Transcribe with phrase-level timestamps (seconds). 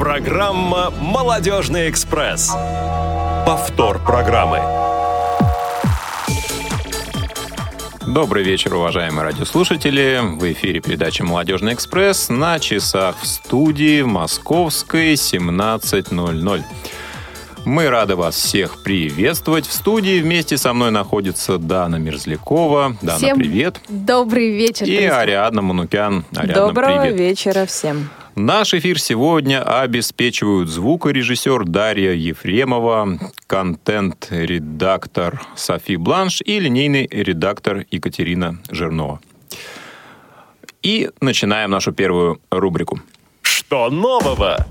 [0.00, 2.50] Программа «Молодежный экспресс».
[3.44, 4.58] Повтор программы.
[8.06, 10.20] Добрый вечер, уважаемые радиослушатели.
[10.22, 16.62] В эфире передача «Молодежный экспресс» на часах в студии московской 17.00.
[17.66, 19.66] Мы рады вас всех приветствовать.
[19.66, 22.96] В студии вместе со мной находится Дана Мерзлякова.
[23.02, 23.78] Дана, Всем привет.
[23.90, 24.86] Добрый вечер.
[24.86, 25.04] И.
[25.04, 26.24] Ариадна Манукян.
[26.34, 27.18] Ариадна, Доброго привет.
[27.20, 28.08] вечера всем.
[28.36, 39.20] Наш эфир сегодня обеспечивают звукорежиссер Дарья Ефремова, контент-редактор Софи Бланш и линейный редактор Екатерина Жирнова.
[40.82, 43.00] И начинаем нашу первую рубрику.
[43.42, 44.64] Что нового?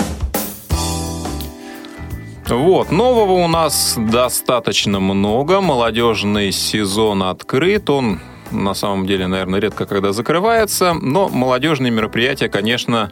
[2.48, 5.60] Вот, нового у нас достаточно много.
[5.60, 7.90] Молодежный сезон открыт.
[7.90, 8.20] Он
[8.52, 10.94] на самом деле, наверное, редко когда закрывается.
[10.94, 13.12] Но молодежные мероприятия, конечно,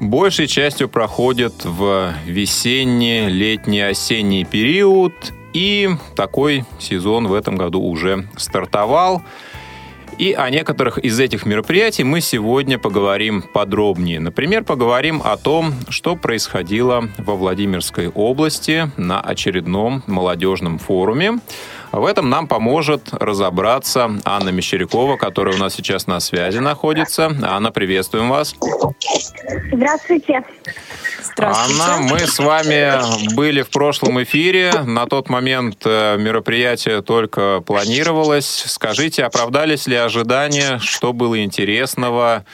[0.00, 5.12] большей частью проходят в весенний, летний, осенний период.
[5.52, 9.22] И такой сезон в этом году уже стартовал.
[10.18, 14.20] И о некоторых из этих мероприятий мы сегодня поговорим подробнее.
[14.20, 21.40] Например, поговорим о том, что происходило во Владимирской области на очередном молодежном форуме.
[21.94, 27.30] В этом нам поможет разобраться Анна Мещерякова, которая у нас сейчас на связи находится.
[27.42, 28.56] Анна, приветствуем вас.
[29.72, 30.42] Здравствуйте.
[31.22, 31.82] Здравствуйте.
[31.82, 34.72] Анна, мы с вами были в прошлом эфире.
[34.84, 38.64] На тот момент э, мероприятие только планировалось.
[38.66, 42.44] Скажите, оправдались ли ожидания, что было интересного?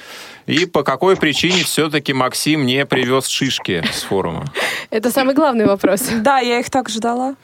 [0.45, 4.53] И по какой причине все-таки Максим не привез шишки с форума?
[4.91, 6.03] Это самый главный вопрос.
[6.21, 7.37] Да, я их так ждала.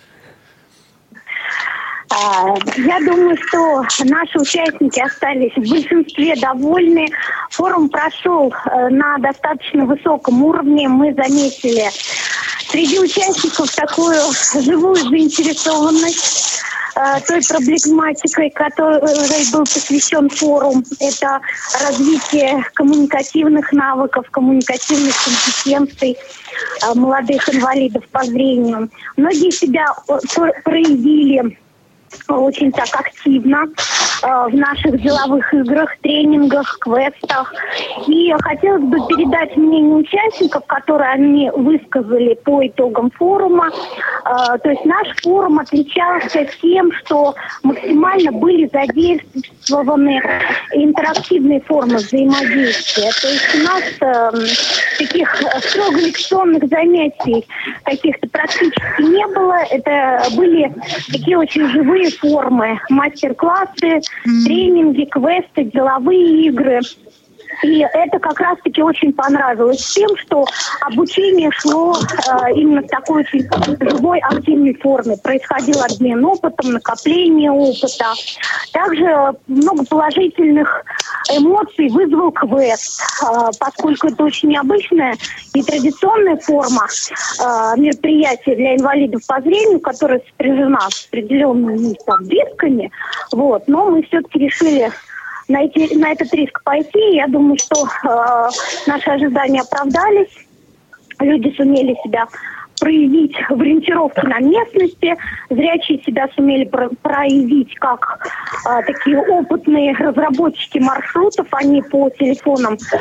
[2.18, 7.06] А, Я думаю, что наши участники остались в большинстве довольны.
[7.50, 10.88] Форум прошел э, на достаточно высоком уровне.
[10.88, 11.84] Мы заметили
[12.70, 14.14] среди участников такую
[14.62, 16.62] живую заинтересованность
[16.96, 20.84] э, той проблематикой, которой был посвящен форум.
[21.00, 21.40] Это
[21.82, 28.90] развитие коммуникативных навыков, коммуникативных компетенций э, молодых инвалидов по зрению.
[29.18, 31.58] Многие себя пр- проявили
[32.28, 33.66] очень так активно
[34.22, 37.52] в наших деловых играх, тренингах, квестах.
[38.06, 43.70] И хотелось бы передать мнение участников, которые они высказали по итогам форума.
[44.24, 50.20] Э, то есть наш форум отличался тем, что максимально были задействованы
[50.72, 53.10] интерактивные формы взаимодействия.
[53.20, 57.46] То есть у нас э, таких строго лекционных занятий
[57.84, 59.58] каких-то практически не было.
[59.70, 60.72] Это были
[61.10, 64.00] такие очень живые формы, мастер-классы,
[64.44, 66.80] тренинги, квесты, деловые игры.
[67.62, 70.44] И это как раз-таки очень понравилось тем, что
[70.82, 73.48] обучение шло э, именно в такой очень
[73.80, 75.16] живой, активной форме.
[75.22, 78.12] Происходил обмен опытом, накопление опыта.
[78.72, 80.84] Также много положительных
[81.30, 85.16] эмоций вызвал квест, э, поскольку это очень необычная
[85.54, 92.90] и традиционная форма э, мероприятия для инвалидов по зрению, которая сопряжена с определенными там, рисками.
[93.32, 93.66] Вот.
[93.66, 94.90] Но мы все-таки решили
[95.48, 97.14] на, эти, на этот риск пойти.
[97.14, 98.48] Я думаю, что э,
[98.86, 100.46] наши ожидания оправдались.
[101.20, 102.26] Люди сумели себя
[102.78, 105.16] проявить в ориентировке на местности.
[105.50, 108.18] Зрячие себя сумели про- проявить как
[108.68, 111.46] э, такие опытные разработчики маршрутов.
[111.52, 112.96] Они по телефонам э,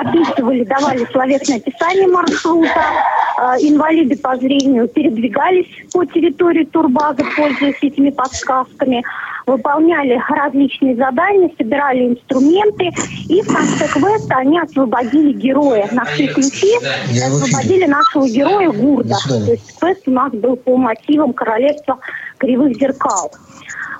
[0.00, 2.84] описывали, давали словесное описание маршрута.
[3.38, 9.04] Э, инвалиды по зрению передвигались по территории турбазы, пользуясь этими подсказками
[9.46, 12.90] выполняли различные задания, собирали инструменты,
[13.28, 15.88] и в конце квеста они освободили героя.
[15.92, 16.72] Нашли ключи
[17.12, 19.16] и освободили нашего героя Гурда.
[19.26, 21.98] То есть квест у нас был по мотивам королевства
[22.38, 23.30] кривых зеркал.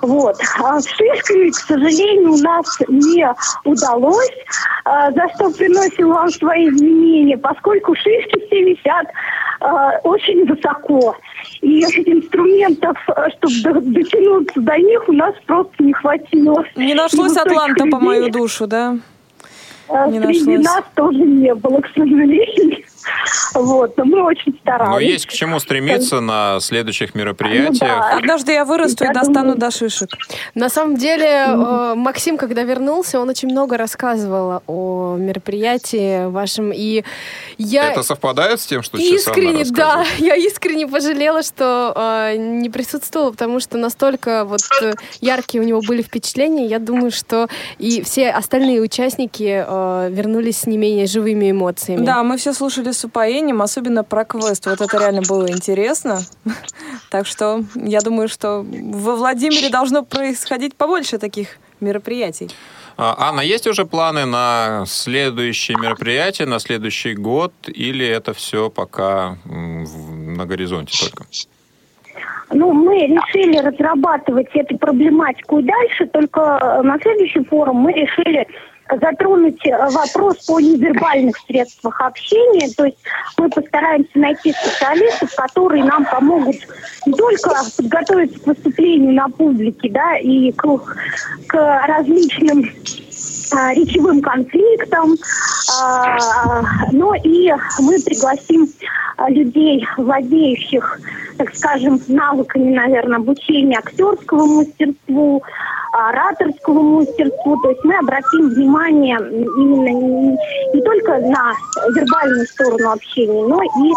[0.01, 0.35] Вот.
[0.63, 3.27] А с шишками, к сожалению, у нас не
[3.65, 4.31] удалось,
[4.85, 9.07] а, за что приносим вам свои извинения, поскольку шишки все висят
[9.59, 11.15] а, очень высоко.
[11.61, 16.65] И инструментов, а, чтобы до- дотянуться до них, у нас просто не хватило.
[16.75, 18.97] Не нашлось Атланта по мою людей, душу, да?
[19.87, 20.65] а, не Среди нашлось.
[20.65, 22.83] нас тоже не было, к сожалению.
[23.53, 24.89] Вот, но мы очень старались.
[24.91, 27.71] Но есть к чему стремиться на следующих мероприятиях.
[27.71, 28.17] Ну да.
[28.17, 30.09] Однажды я вырасту и Я достану думаю- до шишек.
[30.55, 36.71] На самом деле, э, Максим, когда вернулся, он очень много рассказывал о мероприятии вашем.
[36.73, 37.03] И
[37.57, 43.31] я Это совпадает с тем, что искренне, да, я искренне пожалела, что э, не присутствовала,
[43.31, 46.65] потому что настолько вот э, яркие у него были впечатления.
[46.65, 47.47] Я думаю, что
[47.77, 52.05] и все остальные участники э, вернулись с не менее живыми эмоциями.
[52.05, 54.65] Да, мы все слушали рассказывали с упоением, особенно про квест.
[54.65, 56.19] Вот это реально было интересно.
[57.09, 62.49] Так что я думаю, что во Владимире должно происходить побольше таких мероприятий.
[62.97, 69.37] А, Анна, есть уже планы на следующие мероприятия, на следующий год, или это все пока
[69.45, 71.25] на горизонте только?
[72.53, 78.45] Ну, мы решили разрабатывать эту проблематику и дальше, только э, на следующий форум мы решили
[78.89, 82.69] затронуть э, вопрос по невербальных средствах общения.
[82.75, 82.97] То есть
[83.37, 86.57] мы постараемся найти специалистов, которые нам помогут
[87.05, 90.65] не только подготовиться к выступлению на публике, да, и к,
[91.47, 92.63] к различным
[93.51, 95.15] речевым конфликтам,
[95.81, 96.61] а,
[96.91, 98.67] но и мы пригласим
[99.17, 100.99] а, людей, владеющих,
[101.37, 105.43] так скажем, навыками, наверное, обучения актерскому мастерству,
[105.91, 107.57] ораторскому мастерству.
[107.61, 110.37] То есть мы обратим внимание именно не,
[110.73, 111.53] не только на
[111.95, 113.93] вербальную сторону общения, но и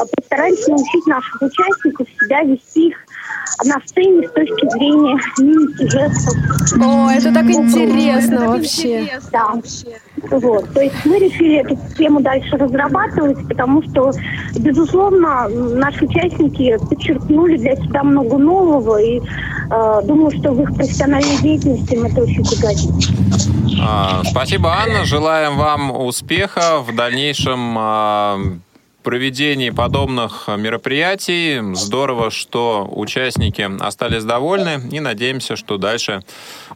[0.00, 2.94] а, постараемся научить наших участников себя вести
[3.64, 6.34] на сцене с точки зрения мимики, жестов.
[6.80, 9.08] О, это так интересно вообще.
[9.32, 9.54] Да.
[10.30, 10.72] Вот.
[10.72, 14.12] То есть мы решили эту тему дальше разрабатывать, потому что,
[14.58, 21.36] безусловно, наши участники подчеркнули для себя много нового, и э, думаю, что в их профессиональной
[21.42, 23.12] деятельности им это очень пригодится.
[23.82, 25.04] А, Спасибо, Анна.
[25.04, 28.38] Желаем вам успеха в дальнейшем а,
[29.06, 31.60] проведении подобных мероприятий.
[31.76, 36.24] Здорово, что участники остались довольны и надеемся, что дальше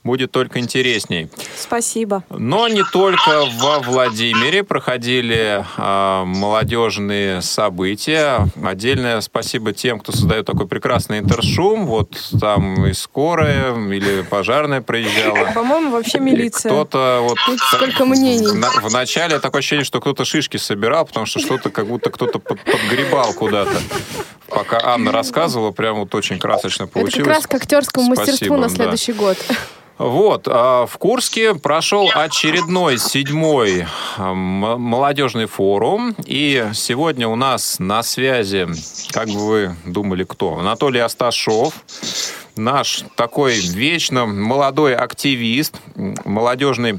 [0.05, 1.29] будет только интересней.
[1.57, 2.23] Спасибо.
[2.31, 8.47] Но не только во Владимире проходили а, молодежные события.
[8.63, 11.85] Отдельное спасибо тем, кто создает такой прекрасный интершум.
[11.87, 12.11] Вот
[12.41, 15.51] там и скорая или пожарная проезжала.
[15.53, 16.71] По-моему, вообще Или милиция.
[16.71, 17.39] Кто-то вот
[17.75, 18.53] сколько мнений.
[18.53, 22.39] на- в начале такое ощущение, что кто-то шишки собирал, потому что что-то как будто кто-то
[22.39, 23.81] под- подгребал куда-то.
[24.49, 27.27] Пока Анна рассказывала, прям вот очень красочно Это получилось.
[27.27, 28.75] как раз к актерскому мастерству Спасибо, на да.
[28.75, 29.39] следующий год.
[29.97, 33.87] Вот, а, в Курске прошел очередной седьмой
[34.19, 36.15] молодежный форум.
[36.27, 38.69] И сегодня у нас на связи,
[39.13, 40.59] как бы вы думали, кто?
[40.59, 41.75] Анатолий Асташов,
[42.57, 45.75] наш такой вечно молодой активист,
[46.25, 46.99] молодежный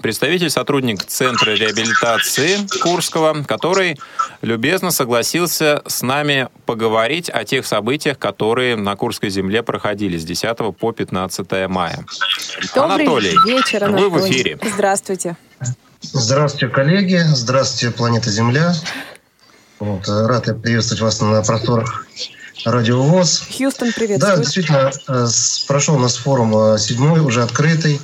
[0.00, 3.98] представитель, сотрудник Центра реабилитации Курского, который
[4.42, 10.56] любезно согласился с нами поговорить о тех событиях, которые на Курской земле проходили с 10
[10.76, 12.04] по 15 мая.
[12.74, 14.32] Добрый Анатолий, вечер, вы в Анатолий.
[14.32, 14.58] эфире.
[14.74, 15.36] Здравствуйте.
[16.00, 17.20] Здравствуйте, коллеги.
[17.34, 18.74] Здравствуйте, планета Земля.
[19.80, 22.06] Вот, э, рад я приветствовать вас на просторах
[22.64, 23.44] Радио ВОЗ.
[23.56, 24.40] Хьюстон Да, приветствует.
[24.40, 25.26] действительно, э,
[25.68, 28.00] прошел у нас форум э, седьмой, уже открытый,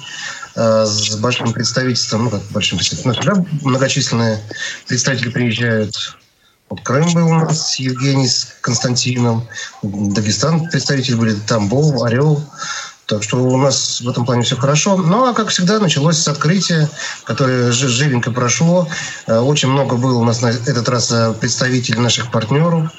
[0.56, 4.38] с большим представительством, ну, как большим представительством, всегда многочисленные
[4.86, 6.16] представители приезжают.
[6.70, 9.46] Вот Крым был у нас, Евгений с Константином,
[9.82, 12.42] Дагестан представители были, Тамбов, Орел.
[13.06, 14.96] Так что у нас в этом плане все хорошо.
[14.96, 16.88] Ну, а как всегда, началось с открытия,
[17.24, 18.88] которое жи- живенько прошло.
[19.26, 22.90] Э, Очень много было у нас на этот раз э, представителей наших партнеров.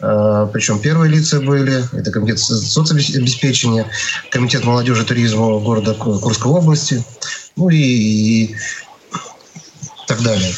[0.00, 1.84] Э, Причем первые лица были.
[1.96, 3.86] Это комитет со- соцобеспечения,
[4.32, 7.04] комитет молодежи и туризма города Ку- Курской области.
[7.54, 8.56] Ну и, и
[10.08, 10.52] так далее.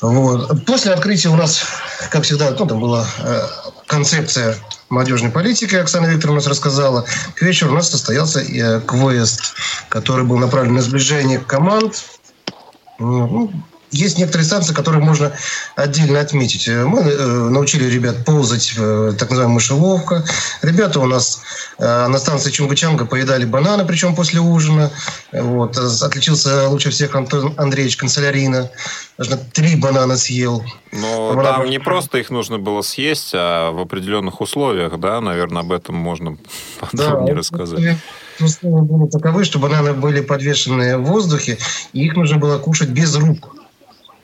[0.00, 0.64] Вот.
[0.64, 1.62] После открытия у нас,
[2.10, 3.42] как всегда, ну, там была э,
[3.86, 4.56] концепция
[4.88, 7.04] молодежной политики, Оксана Викторовна у нас рассказала.
[7.34, 9.54] К вечеру у нас состоялся э, квест,
[9.88, 12.02] который был направлен на сближение команд.
[12.98, 13.52] Ну,
[13.90, 15.32] есть некоторые станции, которые можно
[15.76, 16.68] отдельно отметить.
[16.68, 20.24] Э, Мы э, научили ребят ползать, э, так называемая мышеловка.
[20.62, 21.40] Ребята у нас
[21.78, 24.90] э, на станции Чунгачанга поедали бананы, причем после ужина.
[25.32, 25.76] Вот.
[25.76, 28.70] Э, Отличился лучше всех Антон Андреевич Канцелярина.
[29.18, 30.64] Даже три банана съел.
[30.92, 31.56] Но Бананы.
[31.58, 35.94] там не просто их нужно было съесть, а в определенных условиях, да, наверное, об этом
[35.94, 36.36] можно
[36.80, 37.98] подробнее рассказать.
[38.40, 41.58] Условия были таковы, что бананы были подвешены в воздухе,
[41.92, 43.54] и их нужно было кушать без рук.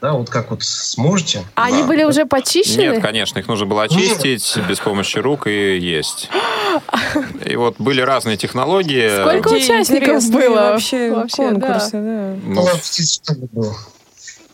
[0.00, 1.44] Да, вот как вот сможете.
[1.54, 1.88] А они Да.
[1.88, 2.82] были уже почищены?
[2.82, 6.28] Нет, конечно, их нужно было очистить без помощи рук и есть.
[7.44, 9.22] И вот были разные технологии.
[9.22, 10.54] Сколько Какие участников было?
[10.72, 12.36] Вообще, Вообще, конкурсы, да.
[12.44, 13.76] Ну, Около 50 человек было.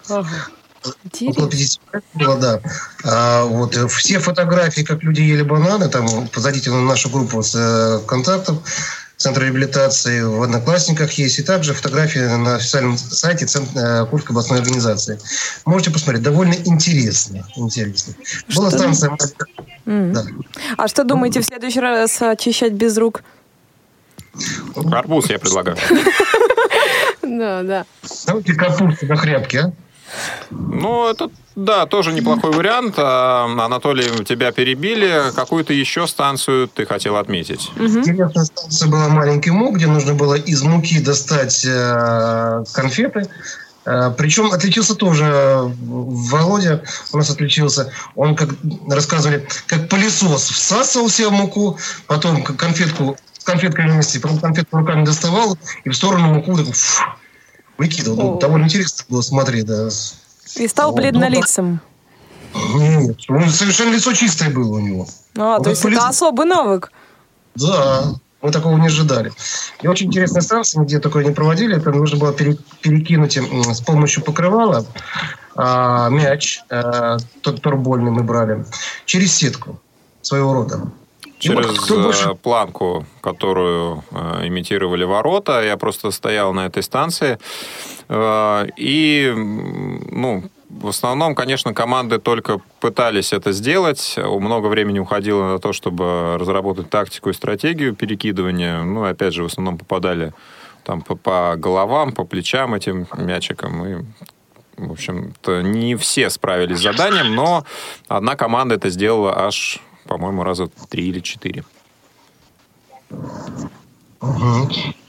[0.08, 0.26] Около
[1.04, 1.49] Интересно.
[1.49, 2.61] 50 человек было, да.
[3.04, 7.54] А вот э, все фотографии, как люди ели бананы, там позадите на нашу группу с
[7.54, 8.56] э, контактов
[9.22, 14.58] Центра реабилитации в Одноклассниках есть, и также фотографии на официальном сайте Цент- э, Курской областной
[14.58, 15.16] организации.
[15.64, 17.46] Можете посмотреть, довольно интересно.
[17.54, 18.14] интересно.
[18.56, 19.16] Была станция...
[19.86, 20.12] М.
[20.12, 20.24] Да.
[20.76, 23.22] А что думаете, в следующий раз очищать без рук?
[24.92, 25.76] арбуз я предлагаю.
[27.22, 27.86] Да, да.
[28.26, 29.72] Давайте капусту до хряпки, а?
[30.50, 32.95] Ну, это, да, тоже неплохой вариант.
[32.97, 35.33] А, Анатолий, тебя перебили.
[35.35, 37.71] Какую-то еще станцию ты хотел отметить?
[37.76, 43.28] Интересная станция была «Маленький мук», где нужно было из муки достать э, конфеты.
[43.85, 47.92] Э, Причем отличился тоже Володя, у нас отличился.
[48.14, 48.50] Он, как
[48.88, 55.04] рассказывали, как пылесос всасывал себе в муку, потом конфетку с конфеткой вместе, потом конфетку руками
[55.04, 57.02] доставал и в сторону муку так, фу,
[57.82, 58.16] выкидывал.
[58.16, 59.88] Ну, довольно интересно было смотреть, да.
[60.56, 61.80] И стал Вот, бледнолицем.
[62.74, 65.06] Нет, ну, совершенно лицо чистое было у него.
[65.36, 66.92] А, Ну, то есть это особый навык.
[67.54, 68.04] Да,
[68.42, 69.32] мы такого не ожидали.
[69.82, 73.80] И очень интересная станция, где такое не проводили, это нужно было пере- перекинуть м, с
[73.80, 74.84] помощью покрывала
[75.56, 78.64] а, мяч, а, тот турбольный мы брали,
[79.06, 79.80] через сетку
[80.22, 80.82] своего рода.
[81.44, 86.82] Вот Через кто больше- э, планку, которую э, имитировали ворота, я просто стоял на этой
[86.82, 87.38] станции.
[88.08, 94.14] Э, и, ну, в основном, конечно, команды только пытались это сделать.
[94.16, 98.82] Много времени уходило на то, чтобы разработать тактику и стратегию перекидывания.
[98.82, 100.32] Ну, опять же, в основном попадали
[100.84, 103.87] там по, по головам, по плечам этим мячиком.
[103.87, 104.04] И,
[104.78, 107.64] в общем-то, не все справились с заданием, но
[108.08, 111.64] одна команда это сделала аж, по-моему, раза три или четыре.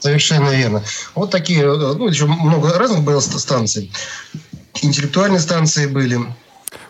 [0.00, 0.82] Совершенно верно.
[1.14, 3.92] Вот такие, э, ну, еще много разных было ст- станций.
[4.82, 6.18] Интеллектуальные станции были.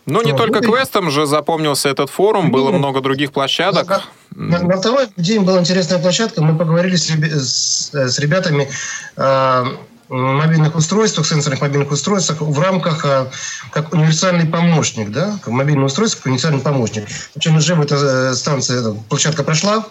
[0.06, 0.38] Ну, не Вот.
[0.38, 4.02] только Ну, квестом же запомнился этот форум, было много других площадок.
[4.34, 6.42] На, на второй день была интересная площадка.
[6.42, 8.68] Мы поговорили с, с- э, с ребятами
[9.16, 9.66] о
[10.08, 13.30] мобильных устройствах, сенсорных мобильных устройствах в рамках а,
[13.72, 17.06] как универсальный помощник, да, как мобильное устройство, как универсальный помощник.
[17.34, 17.94] Причем уже эта
[18.30, 19.86] э, станция, эта площадка прошла.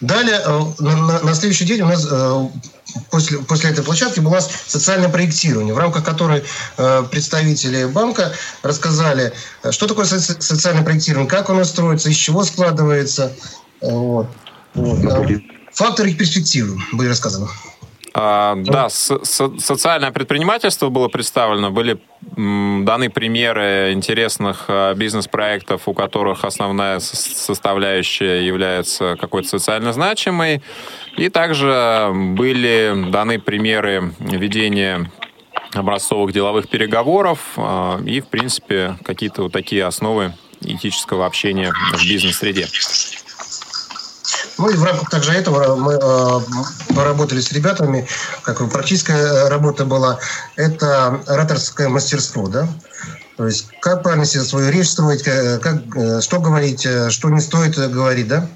[0.00, 2.48] Далее, э, на, на- следующий день у нас э,
[3.10, 6.44] после, после этой площадки было социальное проектирование, в рамках которой
[6.76, 12.44] э, представители банка рассказали, э, что такое соци- социальное проектирование, как оно строится, из чего
[12.44, 13.32] складывается.
[13.80, 14.28] Э, Вот.
[14.74, 14.98] Вот.
[15.04, 15.40] Э,
[15.72, 17.48] Факторы и перспективы были рассказаны.
[18.18, 25.92] А, да, со- со- социальное предпринимательство было представлено, были даны примеры интересных а, бизнес-проектов, у
[25.92, 30.62] которых основная составляющая является какой-то социально значимой,
[31.18, 35.10] и также были даны примеры ведения
[35.74, 40.32] образцовых деловых переговоров а, и, в принципе, какие-то вот такие основы
[40.62, 42.66] этического общения в бизнес-среде.
[44.58, 48.06] Ну и в рамках также этого мы э, поработали с ребятами,
[48.42, 50.18] как практическая работа была,
[50.56, 52.66] это ораторское мастерство, да,
[53.36, 57.40] то есть как правильно себе свою речь строить, э, как, э, что говорить, что не
[57.40, 58.48] стоит говорить, да.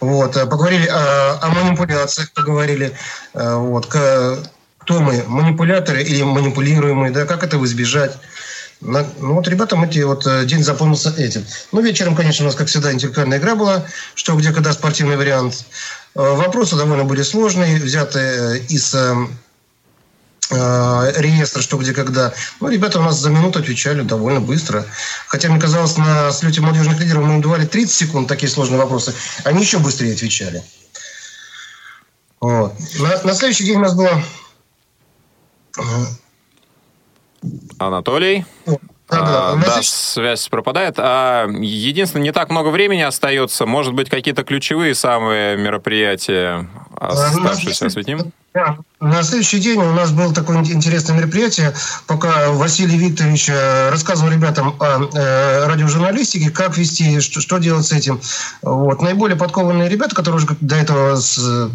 [0.00, 2.92] Вот, поговорили о, о манипуляциях, поговорили,
[3.32, 8.18] вот, кто мы, манипуляторы или манипулируемые, да, как этого избежать.
[8.80, 11.44] На- ну вот ребятам эти вот э, день запомнился этим.
[11.72, 15.64] Ну вечером, конечно, у нас, как всегда, интеллектуальная игра была, что где когда спортивный вариант.
[16.14, 19.14] Э, Вопросы довольно были сложные, взятые из э,
[20.50, 22.34] э, реестра, что где когда.
[22.60, 24.84] Ну, ребята у нас за минуту отвечали довольно быстро.
[25.26, 29.14] Хотя, мне казалось, на слете молодежных лидеров мы им давали 30 секунд, такие сложные вопросы.
[29.44, 30.62] Они еще быстрее отвечали.
[32.40, 32.74] Вот.
[32.98, 34.22] На, на следующий день у нас было...
[37.78, 38.44] Анатолий?
[38.66, 38.76] да,
[39.08, 40.94] А, да, связь пропадает.
[40.98, 43.64] А, единственное, не так много времени остается.
[43.66, 46.68] Может быть, какие-то ключевые самые мероприятия
[46.98, 48.32] оставшиеся осветим?
[48.54, 48.78] Да.
[49.00, 51.74] На следующий день у нас было такое ин- интересное мероприятие,
[52.06, 57.92] пока Василий Викторович э, рассказывал ребятам о э, радиожурналистике, как вести, что, что делать с
[57.92, 58.18] этим.
[58.62, 59.02] Вот.
[59.02, 61.68] Наиболее подкованные ребята, которые уже до этого с-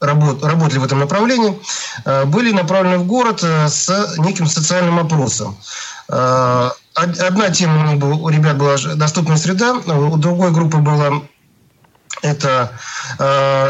[0.00, 1.58] работ- работали в этом направлении,
[2.04, 5.56] э, были направлены в город э, с неким социальным опросом.
[6.08, 11.22] Э, од- Одна тема у ребят была доступная среда, у другой группы была
[12.22, 12.72] это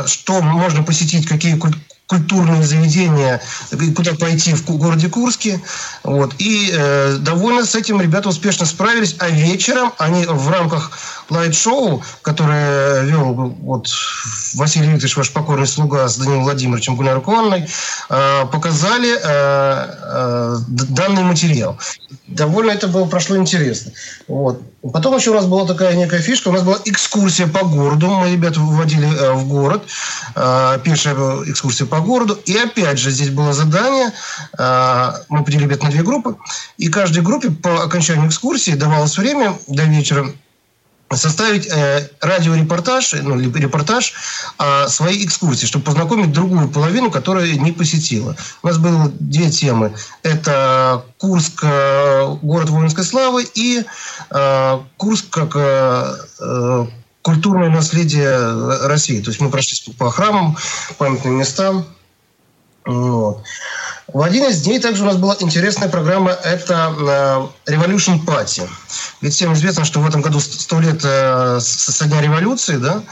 [0.07, 3.43] что можно посетить, какие куль- культурные заведения,
[3.95, 5.61] куда пойти в городе Курске.
[6.03, 6.35] Вот.
[6.39, 6.73] И
[7.19, 9.17] довольно с этим ребята успешно справились.
[9.19, 10.91] А вечером они в рамках
[11.31, 13.89] лайт-шоу, которое вел вот,
[14.55, 17.69] Василий Викторович, ваш покорный слуга с Данилом Владимировичем Гульнарой Куанной,
[18.09, 21.79] э, показали э, э, данный материал.
[22.27, 23.93] Довольно это было прошло интересно.
[24.27, 24.63] Вот.
[24.93, 28.31] Потом еще у нас была такая некая фишка, у нас была экскурсия по городу, мы
[28.31, 29.83] ребят выводили в город,
[30.35, 31.17] пешая
[31.47, 34.13] экскурсия по городу, и опять же здесь было задание,
[35.29, 36.37] мы поделили ребят на две группы,
[36.77, 40.33] и каждой группе по окончанию экскурсии давалось время до вечера
[41.17, 44.13] составить э, радиорепортаж, ну, репортаж
[44.59, 48.37] о своей экскурсии, чтобы познакомить другую половину, которая не посетила.
[48.63, 49.95] У нас было две темы.
[50.23, 53.85] Это Курск, э, город воинской славы, и
[54.31, 56.87] э, Курск как э, э
[57.21, 59.21] культурное наследие России.
[59.21, 60.57] То есть мы прошлись по храмам,
[60.97, 61.85] памятным местам.
[62.87, 63.43] Вот.
[64.13, 68.67] В один из дней также у нас была интересная программа, это э, Revolution Party.
[69.21, 73.03] Ведь всем известно, что в этом году сто лет э, со дня революции, да?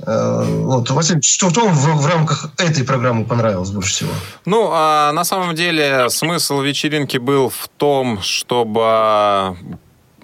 [0.00, 4.10] Э, вот, Василий, что, вам в, в рамках этой программы понравилось больше всего?
[4.44, 9.56] Ну, а на самом деле смысл вечеринки был в том, чтобы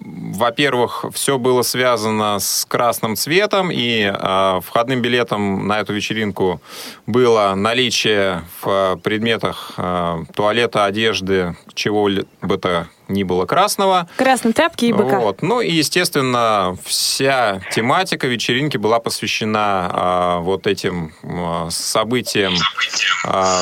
[0.08, 6.60] во-первых, все было связано с красным цветом, и э, входным билетом на эту вечеринку
[7.06, 12.08] было наличие в предметах э, туалета, одежды, чего
[12.42, 14.08] бы то ни было красного.
[14.16, 15.18] Красной тряпки и быка.
[15.18, 15.42] Вот.
[15.42, 22.54] Ну и, естественно, вся тематика вечеринки была посвящена э, вот этим э, событиям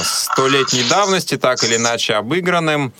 [0.03, 2.93] столетней э, давности, так или иначе обыгранным.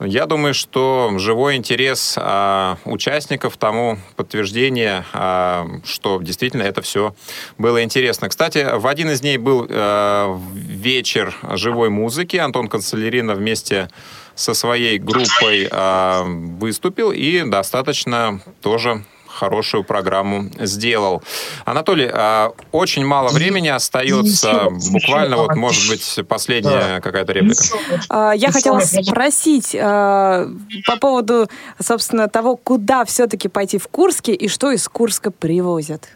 [0.00, 7.14] Я думаю, что живой интерес а, участников тому подтверждение, а, что действительно это все
[7.58, 8.28] было интересно.
[8.28, 12.36] Кстати, в один из дней был а, вечер живой музыки.
[12.36, 13.88] Антон Канцелярина вместе
[14.34, 21.22] со своей группой а, выступил и достаточно тоже хорошую программу сделал.
[21.64, 27.62] Анатолий, а, очень мало времени остается, буквально вот, может быть, последняя какая-то реплика.
[28.08, 30.48] А, я хотела спросить а,
[30.86, 31.48] по поводу,
[31.82, 36.08] собственно, того, куда все-таки пойти в Курске и что из Курска привозят.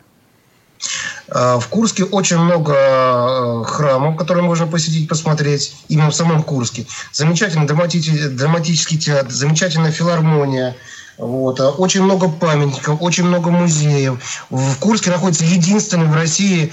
[1.28, 6.86] В Курске очень много храмов, которые можно посетить, посмотреть, именно в самом Курске.
[7.12, 10.76] Замечательный драматический театр, замечательная филармония,
[11.18, 11.60] вот.
[11.60, 14.18] А очень много памятников, очень много музеев.
[14.50, 16.72] В Курске находится единственный в России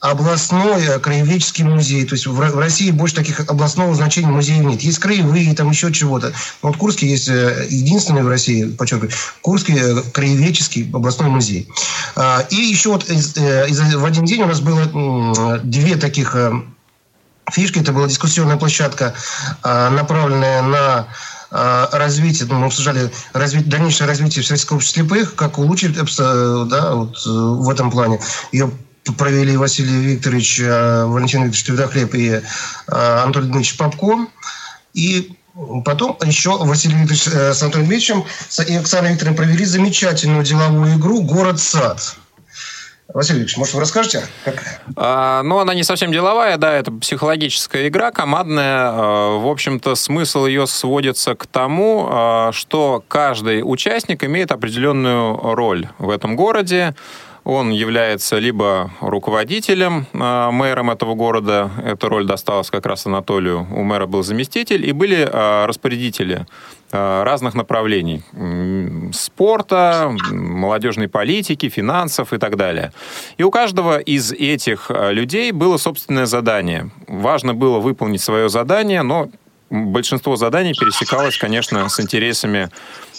[0.00, 2.06] областной э, краеведческий музей.
[2.06, 4.80] То есть в России больше таких областного значения музеев нет.
[4.80, 6.32] Есть краевые, там еще чего-то.
[6.62, 11.68] Вот в Курске есть э, единственный в России, подчеркиваю, Курский э, краеведческий областной музей.
[12.16, 16.34] А, и еще вот в один день у нас было две таких
[17.50, 17.80] фишки.
[17.80, 19.14] Это была дискуссионная площадка,
[19.62, 21.06] направленная на а,
[21.50, 27.16] развитие, ну, мы обсуждали развитие, дальнейшее развитие всяческого общества слепых, как улучшить э, да, вот,
[27.26, 28.20] э, в этом плане.
[28.52, 28.70] Ее
[29.18, 32.40] провели Василий Викторович, э, Валентин Викторович Твердохлеб и
[32.86, 34.26] Антон Дмитриевич Попко.
[34.94, 35.36] И
[35.84, 38.24] Потом еще Василий Викторович с Антоном Дмитриевичем
[38.66, 42.16] и Оксаной Викторовной провели замечательную деловую игру «Город-сад».
[43.14, 44.22] Василий может, вы расскажете?
[44.44, 44.80] Как?
[44.96, 48.90] А, ну, она не совсем деловая, да, это психологическая игра, командная.
[48.92, 55.88] А, в общем-то, смысл ее сводится к тому, а, что каждый участник имеет определенную роль
[55.98, 56.94] в этом городе.
[57.44, 63.82] Он является либо руководителем, э, мэром этого города, эта роль досталась как раз Анатолию, у
[63.82, 66.46] мэра был заместитель, и были э, распорядители
[66.92, 68.22] разных направлений.
[69.12, 72.92] Спорта, молодежной политики, финансов и так далее.
[73.36, 76.90] И у каждого из этих людей было собственное задание.
[77.06, 79.28] Важно было выполнить свое задание, но
[79.70, 82.70] большинство заданий пересекалось, конечно, с интересами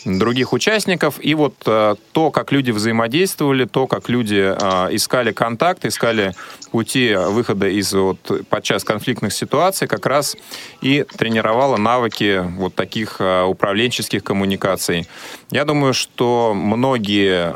[0.06, 1.16] других участников.
[1.20, 6.34] И вот э, то, как люди взаимодействовали, то, как люди э, искали контакт, искали
[6.72, 10.38] пути выхода из вот, подчас конфликтных ситуаций, как раз
[10.82, 15.08] и тренировало навыки вот таких э, управленческих коммуникаций.
[15.52, 17.56] Я думаю, что многие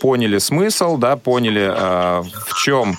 [0.00, 2.96] поняли смысл, да, поняли, в чем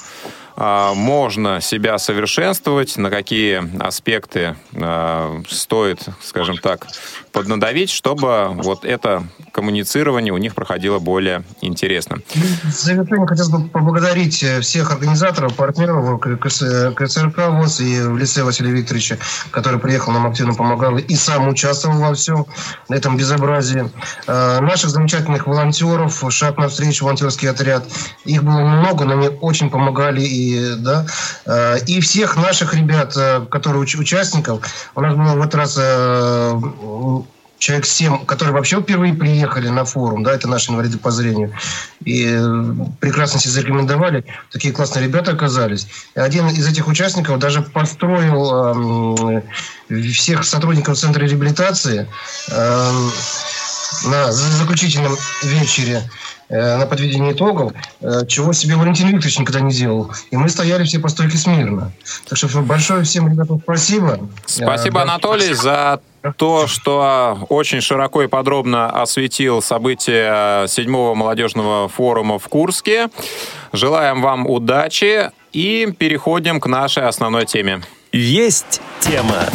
[0.57, 6.87] можно себя совершенствовать, на какие аспекты а, стоит, скажем так,
[7.37, 12.17] поднадавить, чтобы вот это коммуницирование у них проходило более интересно.
[12.63, 18.71] В завершение хотелось бы поблагодарить э, всех организаторов, партнеров КСРК ВОЗ и в лице Василия
[18.71, 19.17] Викторовича,
[19.51, 22.47] который приехал, нам активно помогал и сам участвовал во всем
[22.89, 23.87] этом безобразии.
[24.27, 27.85] Наших замечательных волонтеров, шаг навстречу, волонтерский отряд.
[28.25, 31.05] Их было много, но они очень помогали и да,
[31.45, 36.59] э, и всех наших ребят, э, которые участников, у нас было в этот раз э,
[37.59, 41.53] человек 7, которые вообще впервые приехали на форум, да, это наши инвалиды по зрению,
[42.03, 42.39] и
[42.99, 45.87] прекрасно себя зарекомендовали, такие классные ребята оказались.
[46.15, 49.41] И один из этих участников даже построил
[49.89, 52.07] э, всех сотрудников Центра реабилитации
[52.49, 53.09] э,
[54.05, 56.03] на заключительном вечере
[56.49, 60.11] Э, на подведение итогов, э, чего себе Валентин Викторович никогда не делал.
[60.31, 61.91] И мы стояли все по стойке смирно.
[62.29, 64.17] Так что большое всем ребятам спасибо.
[64.45, 65.99] Спасибо, э, Анатолий, за
[66.37, 73.09] то, что очень широко и подробно осветил события седьмого молодежного форума в Курске.
[73.73, 77.81] Желаем вам удачи и переходим к нашей основной теме.
[78.13, 79.47] Есть тема.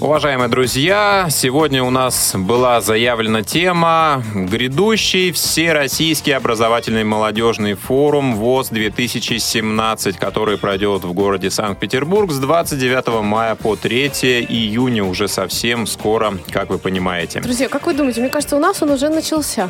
[0.00, 10.56] Уважаемые друзья, сегодня у нас была заявлена тема «Грядущий Всероссийский образовательный молодежный форум ВОЗ-2017», который
[10.56, 14.06] пройдет в городе Санкт-Петербург с 29 мая по 3
[14.48, 17.40] июня, уже совсем скоро, как вы понимаете.
[17.40, 19.68] Друзья, как вы думаете, мне кажется, у нас он уже начался.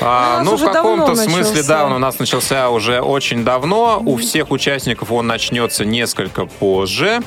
[0.00, 4.00] А, ну, в каком-то смысле, да, он у нас начался уже очень давно.
[4.04, 7.20] У всех участников он начнется несколько позже.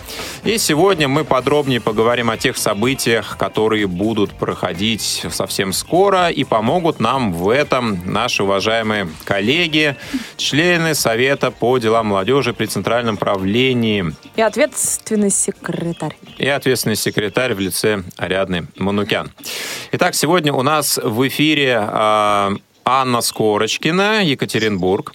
[0.43, 6.99] И сегодня мы подробнее поговорим о тех событиях, которые будут проходить совсем скоро и помогут
[6.99, 9.95] нам в этом наши уважаемые коллеги,
[10.37, 16.15] члены Совета по делам молодежи при Центральном правлении И ответственный секретарь.
[16.37, 19.31] и ответственный секретарь в лице Ариадны Манукян.
[19.91, 22.53] Итак, сегодня у нас в эфире а,
[22.85, 25.13] Анна Скорочкина, Екатеринбург.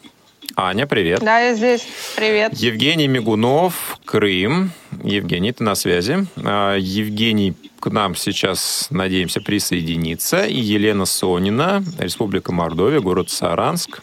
[0.58, 1.20] Аня, привет.
[1.20, 1.86] Да, я здесь.
[2.16, 2.54] Привет.
[2.54, 4.70] Евгений Мигунов, Крым.
[5.04, 6.26] Евгений, ты на связи.
[6.42, 10.44] А, Евгений к нам сейчас, надеемся, присоединится.
[10.46, 14.00] И Елена Сонина, Республика Мордовия, город Саранск.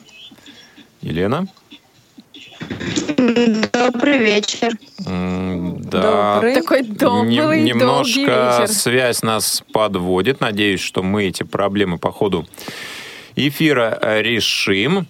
[1.01, 1.47] Елена?
[3.17, 4.73] Добрый вечер.
[4.99, 6.53] Да, Добрый.
[6.55, 8.19] Такой добрый, Нем- немножко
[8.59, 8.67] вечер.
[8.67, 10.39] связь нас подводит.
[10.39, 12.47] Надеюсь, что мы эти проблемы по ходу
[13.35, 15.07] эфира решим.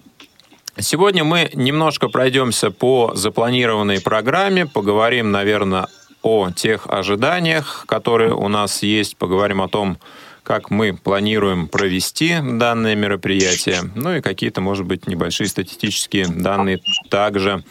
[0.79, 5.88] Сегодня мы немножко пройдемся по запланированной программе, поговорим, наверное,
[6.23, 9.97] о тех ожиданиях, которые у нас есть, поговорим о том,
[10.41, 17.63] как мы планируем провести данное мероприятие, ну и какие-то, может быть, небольшие статистические данные также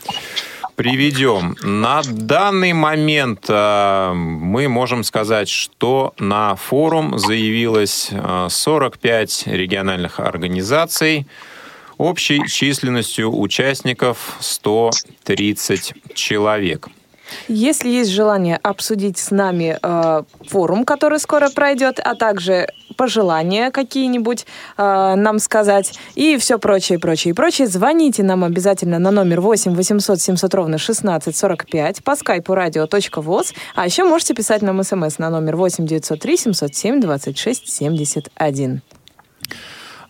[0.77, 1.57] приведем.
[1.63, 11.27] На данный момент э, мы можем сказать, что на форум заявилось э, 45 региональных организаций
[12.03, 16.89] общей численностью участников 130 человек.
[17.49, 24.45] Если есть желание обсудить с нами э, форум, который скоро пройдет, а также пожелания какие-нибудь
[24.77, 30.21] э, нам сказать и все прочее, прочее, прочее, звоните нам обязательно на номер 8 800
[30.21, 35.57] 700 ровно 16 45 по скайпу radio.voz, а еще можете писать нам смс на номер
[35.57, 38.83] 8 903 707 26 71.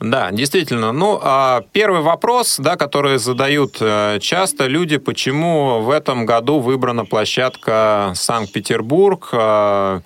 [0.02, 0.90] Да, действительно.
[0.90, 7.04] Ну, а первый вопрос, да, который задают э, часто люди, почему в этом году выбрана
[7.04, 9.28] площадка Санкт-Петербург.
[9.32, 10.00] Э,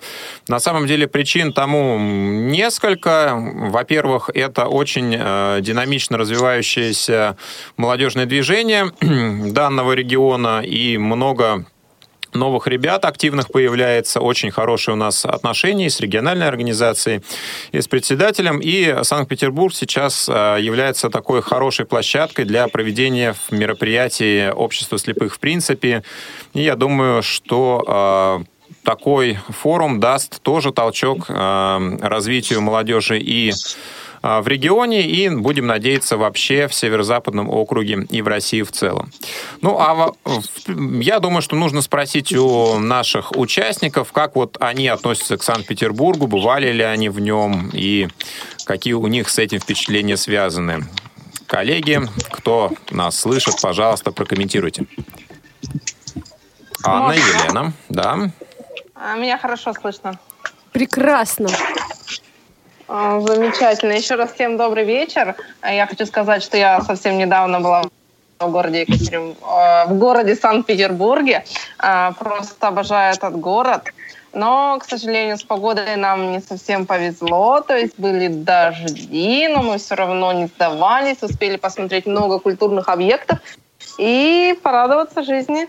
[0.47, 3.33] На самом деле причин тому несколько.
[3.35, 7.35] Во-первых, это очень э, динамично развивающееся
[7.75, 8.91] молодежное движение
[9.51, 11.65] данного региона и много
[12.37, 17.21] новых ребят активных появляется, очень хорошие у нас отношения с региональной организацией,
[17.71, 18.59] и с председателем.
[18.59, 26.03] И Санкт-Петербург сейчас э, является такой хорошей площадкой для проведения мероприятий общества слепых в принципе.
[26.53, 33.51] И я думаю, что э, такой форум даст тоже толчок э, развитию молодежи и
[34.21, 39.11] в регионе и, будем надеяться, вообще в Северо-Западном округе и в России в целом.
[39.61, 40.13] Ну, а
[40.67, 46.71] я думаю, что нужно спросить у наших участников, как вот они относятся к Санкт-Петербургу, бывали
[46.71, 48.07] ли они в нем и
[48.65, 50.85] какие у них с этим впечатления связаны.
[51.47, 52.01] Коллеги,
[52.31, 54.85] кто нас слышит, пожалуйста, прокомментируйте.
[56.83, 58.31] Анна, Елена, да.
[58.93, 60.19] А, Меня хорошо слышно.
[60.71, 61.49] Прекрасно.
[62.87, 63.93] А, Замечательно.
[63.93, 65.35] Еще раз всем добрый вечер.
[65.61, 67.83] А Я хочу сказать, что я совсем недавно была
[68.39, 69.35] в городе Екатерин...
[69.41, 71.43] э, в городе Санкт-Петербурге.
[71.79, 73.91] А, Просто обожаю этот город.
[74.33, 77.61] Но, к сожалению, с погодой нам не совсем повезло.
[77.61, 81.21] То есть были дожди, но мы все равно не сдавались.
[81.21, 83.39] Успели посмотреть много культурных объектов
[83.97, 85.67] и порадоваться жизни.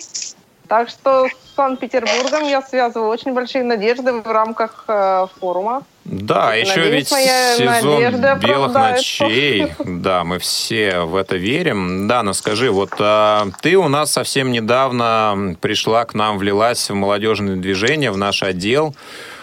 [0.69, 5.83] Так что с Санкт-Петербургом я связываю очень большие надежды в рамках э, форума.
[6.09, 7.19] Да, еще Надеюсь, ведь
[7.59, 9.75] сезон белых ночей.
[9.85, 12.09] Да, мы все в это верим.
[12.09, 17.57] Дана, скажи, вот а, ты у нас совсем недавно пришла к нам, влилась в молодежное
[17.57, 18.95] движение, в наш отдел.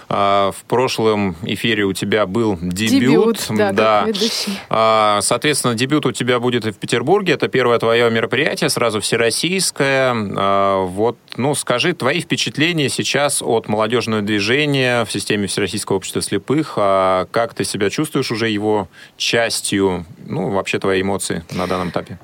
[0.09, 3.39] А, В прошлом эфире у тебя был дебют.
[3.49, 4.59] Дебют, да, как ведущий.
[4.69, 7.33] А, Соответственно, дебют у тебя будет и в Петербурге.
[7.33, 10.13] Это первое твое мероприятие, сразу всероссийское.
[10.37, 16.73] А, Вот, ну, скажи твои впечатления сейчас от молодежного движения в системе Всероссийского общества слепых.
[16.77, 18.87] А Как ты себя чувствуешь уже его
[19.17, 20.05] частью?
[20.25, 22.19] Ну, вообще твои эмоции на данном этапе.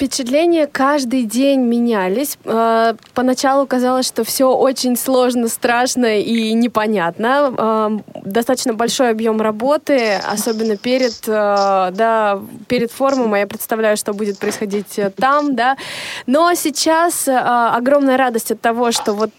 [0.00, 2.38] Впечатления каждый день менялись.
[2.46, 7.54] Э, поначалу казалось, что все очень сложно, страшно и непонятно.
[7.58, 13.34] Э, достаточно большой объем работы, особенно перед, э, да, перед форумом.
[13.34, 15.76] Я представляю, что будет происходить там, да.
[16.26, 19.30] Но сейчас огромная радость от того, что вот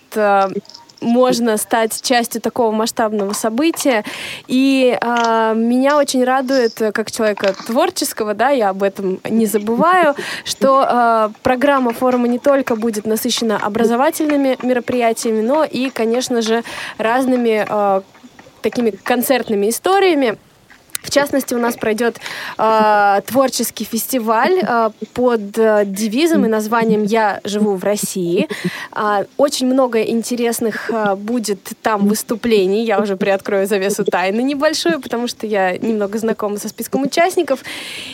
[1.01, 4.03] можно стать частью такого масштабного события.
[4.47, 10.85] И э, меня очень радует, как человека творческого, да, я об этом не забываю, что
[10.87, 16.63] э, программа форума не только будет насыщена образовательными мероприятиями, но и, конечно же,
[16.97, 18.01] разными э,
[18.61, 20.37] такими концертными историями.
[21.01, 22.19] В частности, у нас пройдет
[22.57, 28.47] э, творческий фестиваль э, под э, девизом и названием «Я живу в России».
[28.95, 32.85] Э, очень много интересных э, будет там выступлений.
[32.85, 37.63] Я уже приоткрою завесу тайны небольшую, потому что я немного знакома со списком участников.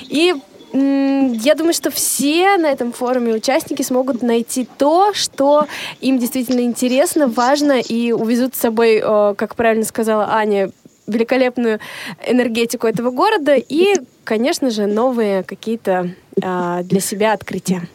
[0.07, 0.33] И
[0.73, 5.65] я думаю, что все на этом форуме участники смогут найти то, что
[6.01, 10.69] им действительно интересно, важно, и увезут с собой, э, как правильно сказала Аня,
[11.07, 11.79] великолепную
[12.25, 17.87] энергетику этого города и, конечно же, новые какие-то э, для себя открытия.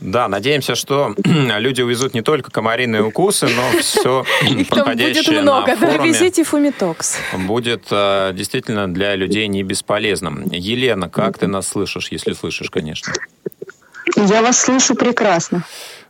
[0.00, 4.24] Да, надеемся, что люди увезут не только комариные укусы, но все
[4.68, 7.16] проходящее на форуме Привезите фумитокс.
[7.36, 10.44] будет э, действительно для людей не бесполезным.
[10.50, 13.12] Елена, как ты нас слышишь, если слышишь, конечно?
[14.16, 15.64] Я вас слышу прекрасно.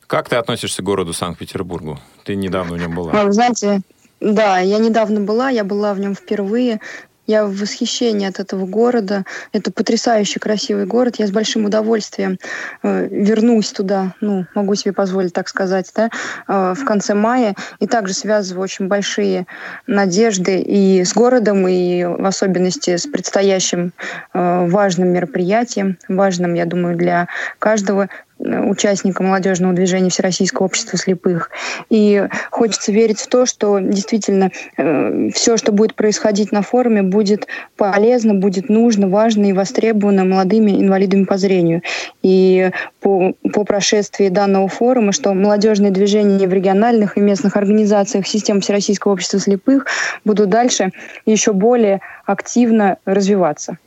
[0.07, 2.01] Как ты относишься к городу Санкт-Петербургу?
[2.25, 3.13] Ты недавно в нем была.
[3.13, 3.81] Вы знаете,
[4.21, 6.81] да, я недавно была, я была в нем впервые.
[7.27, 9.25] Я в восхищении от этого города.
[9.53, 11.17] Это потрясающе красивый город.
[11.19, 12.39] Я с большим удовольствием
[12.83, 16.11] э, вернусь туда, ну, могу себе позволить так сказать, да,
[16.49, 17.55] э, в конце мая.
[17.79, 19.47] И также связываю очень большие
[19.87, 23.93] надежды и с городом, и в особенности с предстоящим
[24.35, 27.29] э, важным мероприятием, важным, я думаю, для
[27.61, 28.09] каждого
[28.41, 31.51] участника молодежного движения Всероссийского общества слепых.
[31.91, 37.47] И хочется верить в то, что действительно э, все, что будет происходить на форуме, будет
[37.77, 41.83] полезно, будет нужно, важно и востребовано молодыми инвалидами по зрению.
[42.23, 48.61] И по, по прошествии данного форума, что молодежные движения в региональных и местных организациях системы
[48.61, 49.87] Всероссийского общества слепых
[50.25, 50.93] будут дальше
[51.27, 53.79] еще более активно развиваться.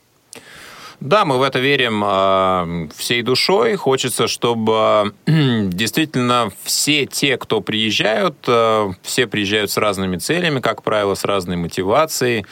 [1.04, 3.76] Да, мы в это верим э, всей душой.
[3.76, 11.16] Хочется, чтобы действительно все те, кто приезжают, э, все приезжают с разными целями, как правило,
[11.16, 12.46] с разной мотивацией,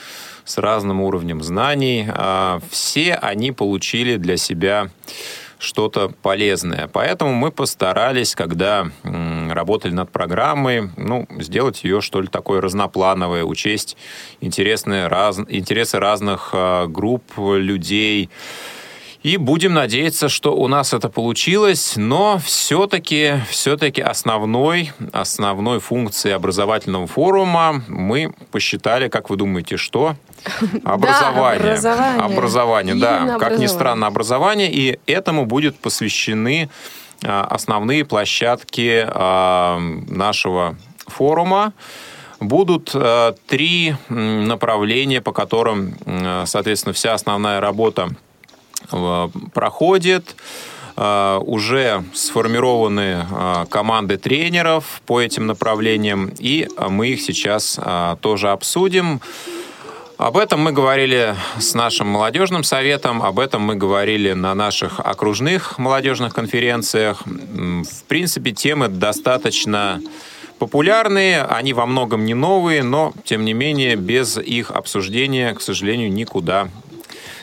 [0.43, 2.09] с разным уровнем знаний.
[2.13, 4.89] Э, все они получили для себя
[5.61, 6.89] что-то полезное.
[6.91, 13.95] Поэтому мы постарались, когда работали над программой, ну, сделать ее, что ли, такой разноплановой, учесть
[14.41, 18.29] интересные, раз, интересы разных э, групп людей,
[19.23, 27.05] и будем надеяться, что у нас это получилось, но все-таки все основной, основной функцией образовательного
[27.05, 30.15] форума мы посчитали, как вы думаете, что?
[30.83, 31.77] Образование.
[31.81, 32.23] Да, образование.
[32.23, 33.37] Образование, да.
[33.37, 34.71] Как ни странно, образование.
[34.71, 36.69] И этому будут посвящены
[37.23, 40.75] а, основные площадки а, нашего
[41.07, 41.73] форума
[42.39, 45.93] будут э, три направления, по которым,
[46.47, 48.15] соответственно, вся основная работа
[49.53, 50.35] проходит.
[50.97, 57.79] Э, уже сформированы э, команды тренеров по этим направлениям, и мы их сейчас
[58.21, 59.21] тоже обсудим.
[60.21, 65.79] Об этом мы говорили с нашим молодежным советом, об этом мы говорили на наших окружных
[65.79, 67.23] молодежных конференциях.
[67.25, 69.99] В принципе, темы достаточно
[70.59, 76.13] популярные, они во многом не новые, но, тем не менее, без их обсуждения, к сожалению,
[76.13, 76.67] никуда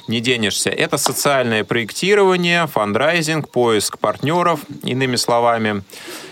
[0.09, 0.71] не денешься.
[0.71, 5.83] Это социальное проектирование, фандрайзинг, поиск партнеров, иными словами.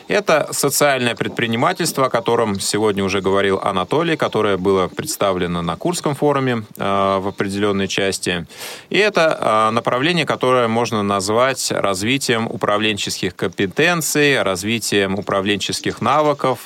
[0.08, 6.64] Это социальное предпринимательство, о котором сегодня уже говорил Анатолий, которое было представлено на Курском форуме
[6.76, 8.46] э, в определенной части.
[8.88, 16.60] И это э, направление, которое можно назвать развитием управленческих компетенций, развитием управленческих навыков.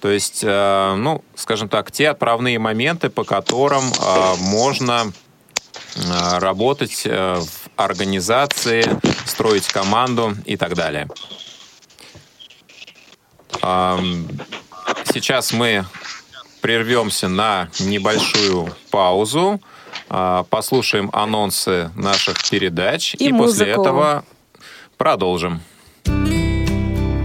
[0.00, 5.12] То есть, э, ну, скажем так, те отправные моменты, по которым э, можно
[6.38, 8.84] работать э, в организации,
[9.26, 11.08] строить команду и так далее.
[15.12, 15.84] Сейчас мы
[16.60, 19.60] прервемся на небольшую паузу,
[20.08, 24.24] э, послушаем анонсы наших передач и, и после этого
[24.96, 25.60] продолжим.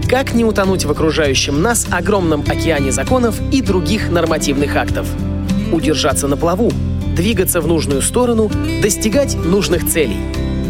[0.08, 5.08] Как не утонуть в окружающем нас огромном океане законов и других нормативных актов?
[5.72, 6.70] Удержаться на плаву–
[7.16, 8.50] двигаться в нужную сторону,
[8.82, 10.18] достигать нужных целей.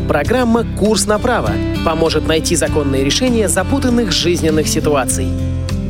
[0.09, 1.51] Программа «Курс на право»
[1.85, 5.27] поможет найти законные решения запутанных жизненных ситуаций.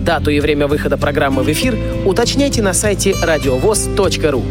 [0.00, 4.42] Дату и время выхода программы в эфир уточняйте на сайте радиовоз.ру.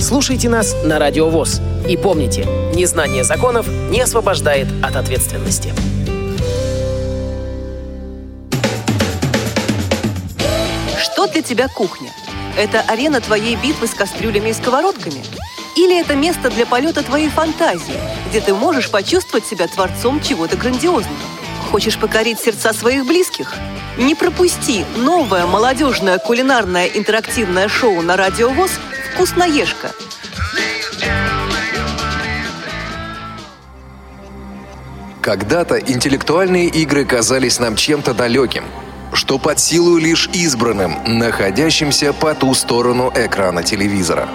[0.00, 1.60] Слушайте нас на Радио ВОЗ.
[1.88, 2.44] И помните,
[2.74, 5.72] незнание законов не освобождает от ответственности.
[10.98, 12.10] Что для тебя кухня?
[12.56, 15.24] Это арена твоей битвы с кастрюлями и сковородками?
[15.74, 21.16] Или это место для полета твоей фантазии, где ты можешь почувствовать себя творцом чего-то грандиозного?
[21.70, 23.54] Хочешь покорить сердца своих близких?
[23.96, 28.72] Не пропусти новое молодежное кулинарное интерактивное шоу на Радио ВОЗ
[29.14, 29.90] «Вкусноежка».
[35.22, 38.64] Когда-то интеллектуальные игры казались нам чем-то далеким,
[39.22, 44.28] что под силу лишь избранным, находящимся по ту сторону экрана телевизора.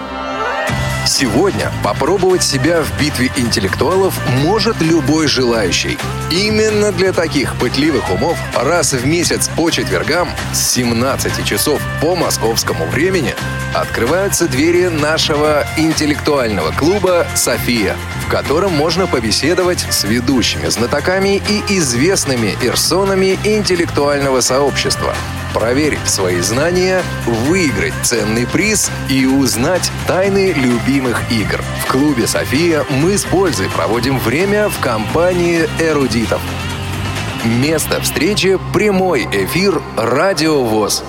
[1.08, 5.96] Сегодня попробовать себя в битве интеллектуалов может любой желающий.
[6.30, 12.84] Именно для таких пытливых умов раз в месяц по четвергам с 17 часов по московскому
[12.84, 13.34] времени
[13.74, 22.54] открываются двери нашего интеллектуального клуба «София», в котором можно побеседовать с ведущими знатоками и известными
[22.60, 25.14] персонами интеллектуального сообщества–
[25.54, 31.62] проверить свои знания, выиграть ценный приз и узнать тайны любимых игр.
[31.84, 36.40] В клубе «София» мы с пользой проводим время в компании эрудитов.
[37.44, 41.04] Место встречи– прямой эфир «Радио ВОЗ».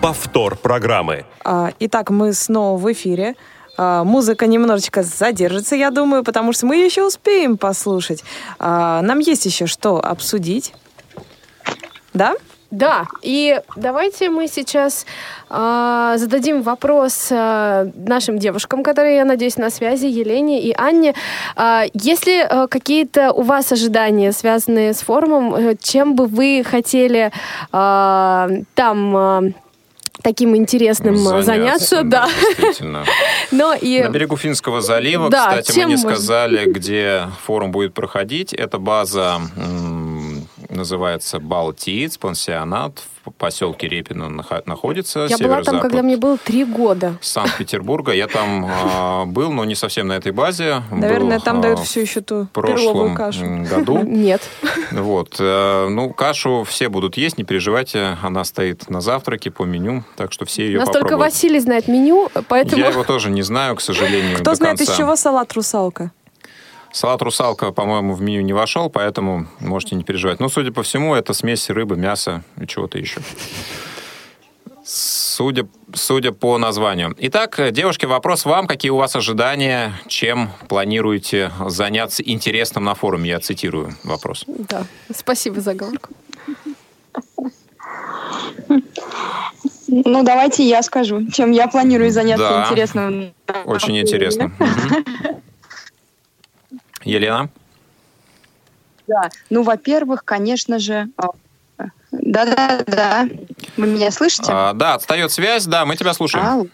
[0.00, 1.24] Повтор программы.
[1.44, 3.34] А, итак, мы снова в эфире.
[3.76, 8.24] А, музыка немножечко задержится, я думаю, потому что мы еще успеем послушать.
[8.58, 10.72] А, нам есть еще что обсудить.
[12.14, 12.34] Да?
[12.70, 15.06] Да, и давайте мы сейчас
[15.48, 21.14] э, зададим вопрос э, нашим девушкам, которые, я надеюсь, на связи, Елене и Анне.
[21.56, 25.54] Э, есть ли э, какие-то у вас ожидания, связанные с форумом?
[25.54, 27.32] Э, чем бы вы хотели
[27.72, 29.16] э, там...
[29.16, 29.52] Э,
[30.20, 32.28] таким интересным заняться, заняться да.
[32.58, 33.04] Действительно.
[33.52, 34.02] Но и...
[34.02, 38.52] На берегу Финского залива, да, кстати, мы не сказали, где форум будет проходить.
[38.52, 39.40] Это база
[40.68, 44.28] называется Балтиец, пансионат в поселке Репино
[44.66, 45.26] находится.
[45.28, 47.16] Я была там, когда мне было три года.
[47.20, 48.12] Санкт-Петербурга.
[48.12, 50.82] Я там э, был, но не совсем на этой базе.
[50.90, 53.44] Наверное, был, там э, дают все еще ту прошлом кашу.
[53.70, 53.98] году.
[54.02, 54.42] Нет.
[54.92, 55.36] Вот.
[55.38, 58.16] Э, ну, кашу все будут есть, не переживайте.
[58.22, 61.32] Она стоит на завтраке по меню, так что все ее Настолько попробуют.
[61.32, 62.82] Василий знает меню, поэтому...
[62.82, 66.12] Я его тоже не знаю, к сожалению, Кто знает, из чего салат русалка?
[66.92, 70.40] Салат русалка, по-моему, в меню не вошел, поэтому можете не переживать.
[70.40, 73.20] Но, судя по всему, это смесь рыбы, мяса и чего-то еще.
[74.84, 77.14] Судя, судя по названию.
[77.18, 78.66] Итак, девушки, вопрос вам.
[78.66, 79.92] Какие у вас ожидания?
[80.06, 83.28] Чем планируете заняться интересным на форуме?
[83.28, 84.44] Я цитирую вопрос.
[84.46, 86.08] Да, спасибо за оговорку.
[89.88, 93.32] Ну, давайте я скажу, чем я планирую заняться да, интересным.
[93.64, 94.52] Очень интересно.
[97.08, 97.48] Елена?
[99.06, 101.08] Да, ну, во-первых, конечно же...
[102.10, 103.28] Да-да-да,
[103.76, 104.50] вы меня слышите?
[104.50, 106.44] А, да, отстает связь, да, мы тебя слушаем.
[106.44, 106.64] А,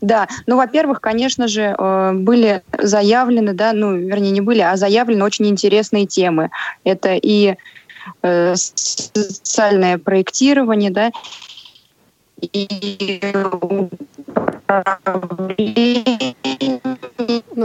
[0.00, 5.24] да, ну, во-первых, конечно же, э, были заявлены, да, ну, вернее, не были, а заявлены
[5.24, 6.50] очень интересные темы.
[6.84, 7.56] Это и
[8.22, 11.12] э, социальное проектирование, да,
[12.40, 13.20] и
[13.62, 13.88] у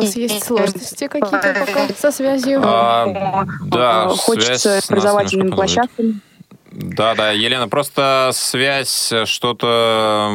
[0.01, 2.61] нас есть сложности какие-то пока со связью?
[2.63, 6.21] А, да, Хочется с образовательными площадками.
[6.71, 10.29] Да, да, Елена, просто связь что-то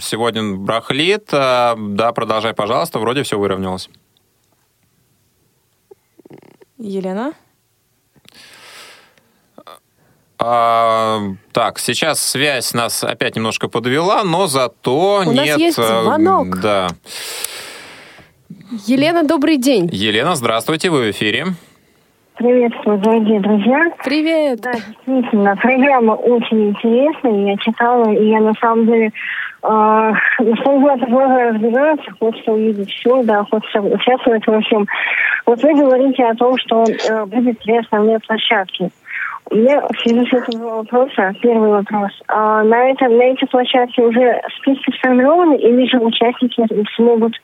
[0.00, 1.28] сегодня брахлит.
[1.32, 3.88] А, да, продолжай, пожалуйста, вроде все выровнялось.
[6.78, 7.32] Елена?
[10.44, 11.20] А,
[11.52, 15.46] так, сейчас связь нас опять немножко подвела, но зато У нет...
[15.46, 16.60] нас есть э, звонок.
[16.60, 16.88] Да.
[18.86, 19.88] Елена, добрый день.
[19.92, 21.46] Елена, здравствуйте, вы в эфире.
[22.36, 23.92] Приветствую, дорогие друзья.
[24.04, 24.60] Привет.
[24.62, 27.50] Да, действительно, программа очень интересная.
[27.52, 29.10] Я читала, и я на самом деле э,
[29.62, 34.86] что глаза глаза разбираются, хочется увидеть все, да, хочется участвовать во всем.
[35.46, 38.90] Вот вы говорите о том, что э, будет две основные площадки.
[39.52, 41.34] Меня в связи с этим два вопроса.
[41.42, 42.10] Первый вопрос.
[42.28, 46.64] А на, это, на эти площадки уже списки сформированы или же участники
[46.96, 47.34] смогут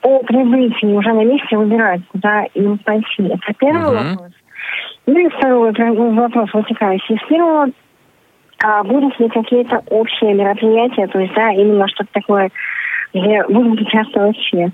[0.00, 3.24] по прибытии уже на месте выбирать, куда им пойти?
[3.24, 4.10] Это первый uh-huh.
[4.10, 4.32] вопрос.
[5.06, 5.72] Ну и второй
[6.12, 7.68] вопрос вытекающий из первого.
[8.64, 12.50] А будут ли какие-то общие мероприятия, то есть, да, именно что-то такое,
[13.12, 14.70] где будут участвовать все?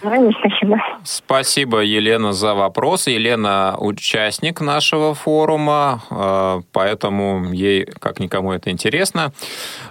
[0.00, 0.76] Спасибо.
[1.04, 3.06] Спасибо, Елена, за вопрос.
[3.06, 9.32] Елена участник нашего форума, э, поэтому ей, как никому, это интересно.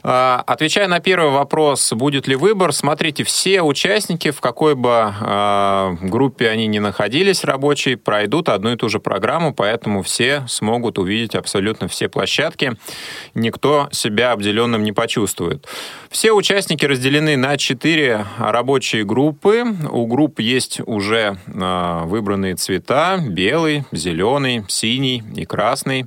[0.03, 5.95] Э, отвечая на первый вопрос, будет ли выбор, смотрите, все участники, в какой бы э,
[6.01, 11.35] группе они ни находились рабочей, пройдут одну и ту же программу, поэтому все смогут увидеть
[11.35, 12.73] абсолютно все площадки.
[13.35, 15.67] Никто себя обделенным не почувствует.
[16.09, 19.63] Все участники разделены на четыре рабочие группы.
[19.99, 23.19] У групп есть уже э, выбранные цвета.
[23.21, 26.05] Белый, зеленый, синий и красный.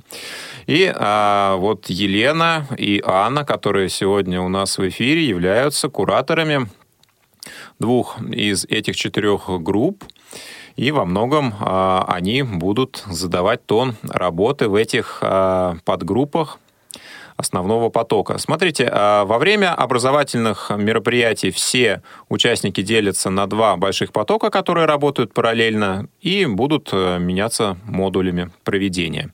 [0.65, 6.69] И э, вот Елена и Анна, которые сегодня у нас в эфире, являются кураторами
[7.77, 10.03] двух из этих четырех групп.
[10.75, 16.57] И во многом э, они будут задавать тон работы в этих э, подгруппах
[17.37, 18.37] основного потока.
[18.37, 25.33] Смотрите, а, во время образовательных мероприятий все участники делятся на два больших потока, которые работают
[25.33, 29.31] параллельно, и будут э, меняться модулями проведения.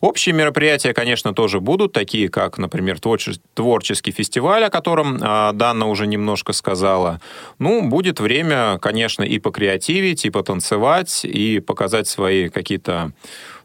[0.00, 6.06] Общие мероприятия, конечно, тоже будут, такие как, например, творческий фестиваль, о котором э, Данна уже
[6.06, 7.20] немножко сказала.
[7.58, 13.12] Ну, будет время, конечно, и покреативить, и потанцевать, и показать свои какие-то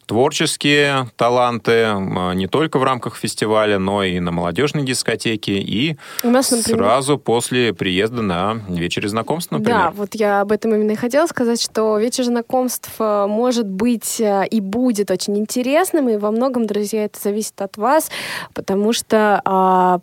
[0.05, 1.93] творческие таланты
[2.35, 6.79] не только в рамках фестиваля, но и на молодежной дискотеке, и У нас, например...
[6.79, 9.77] сразу после приезда на вечер знакомств, например.
[9.77, 14.19] Да, вот я об этом именно и хотела сказать, что вечер знакомств э, может быть
[14.19, 18.09] э, и будет очень интересным, и во многом, друзья, это зависит от вас,
[18.53, 19.99] потому что а,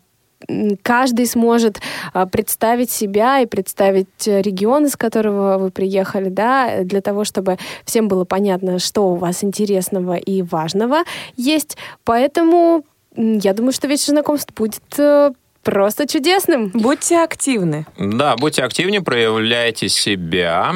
[0.82, 1.80] каждый сможет
[2.12, 8.08] а, представить себя и представить регион, из которого вы приехали, да, для того, чтобы всем
[8.08, 11.04] было понятно, что у вас интересного и важного
[11.36, 11.76] есть.
[12.04, 12.84] Поэтому
[13.16, 15.32] я думаю, что вечер знакомств будет э,
[15.62, 16.70] просто чудесным.
[16.74, 17.86] Будьте активны.
[17.98, 20.74] Да, будьте активны, проявляйте себя.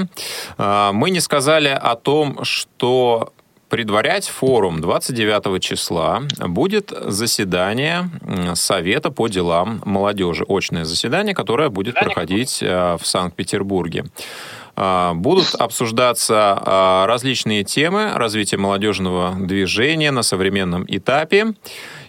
[0.59, 3.33] А, мы не сказали о том, что
[3.77, 8.09] предварять форум 29 числа будет заседание
[8.55, 10.47] Совета по делам молодежи.
[10.49, 14.07] Очное заседание, которое будет проходить э, в Санкт-Петербурге.
[14.77, 21.53] А, будут обсуждаться а, различные темы развития молодежного движения на современном этапе.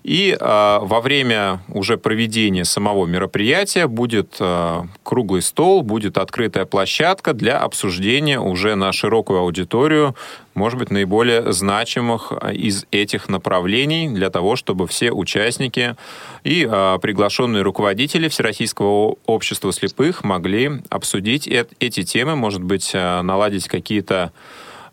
[0.08, 7.34] И э, во время уже проведения самого мероприятия будет э, круглый стол, будет открытая площадка
[7.34, 10.16] для обсуждения уже на широкую аудиторию,
[10.54, 15.98] может быть, наиболее значимых из этих направлений для того, чтобы все участники
[16.46, 23.68] и э, приглашенные руководители Всероссийского общества слепых могли обсудить э эти темы, может быть, наладить
[23.68, 24.32] какие-то а,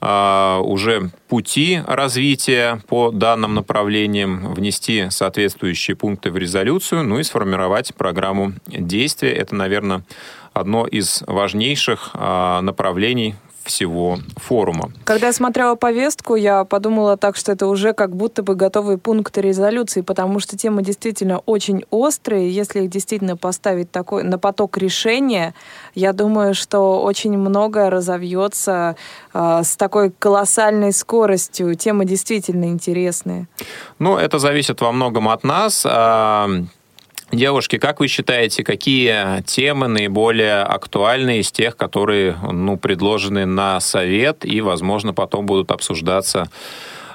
[0.05, 8.53] уже пути развития по данным направлениям, внести соответствующие пункты в резолюцию, ну и сформировать программу
[8.67, 9.33] действия.
[9.33, 10.05] Это, наверное,
[10.53, 13.35] одно из важнейших а, направлений
[13.65, 14.93] всего форума.
[15.05, 19.41] Когда я смотрела повестку, я подумала так, что это уже как будто бы готовые пункты
[19.41, 22.51] резолюции, потому что темы действительно очень острые.
[22.51, 25.55] Если их действительно поставить такой, на поток решения,
[25.95, 28.97] я думаю, что очень многое разовьется
[29.33, 31.75] э, с такой колоссальной скоростью.
[31.75, 33.49] Темы действительно интересные.
[33.99, 35.87] Ну, это зависит во многом от нас.
[37.35, 44.45] Девушки, как вы считаете, какие темы наиболее актуальны из тех, которые ну, предложены на совет
[44.45, 46.49] и, возможно, потом будут обсуждаться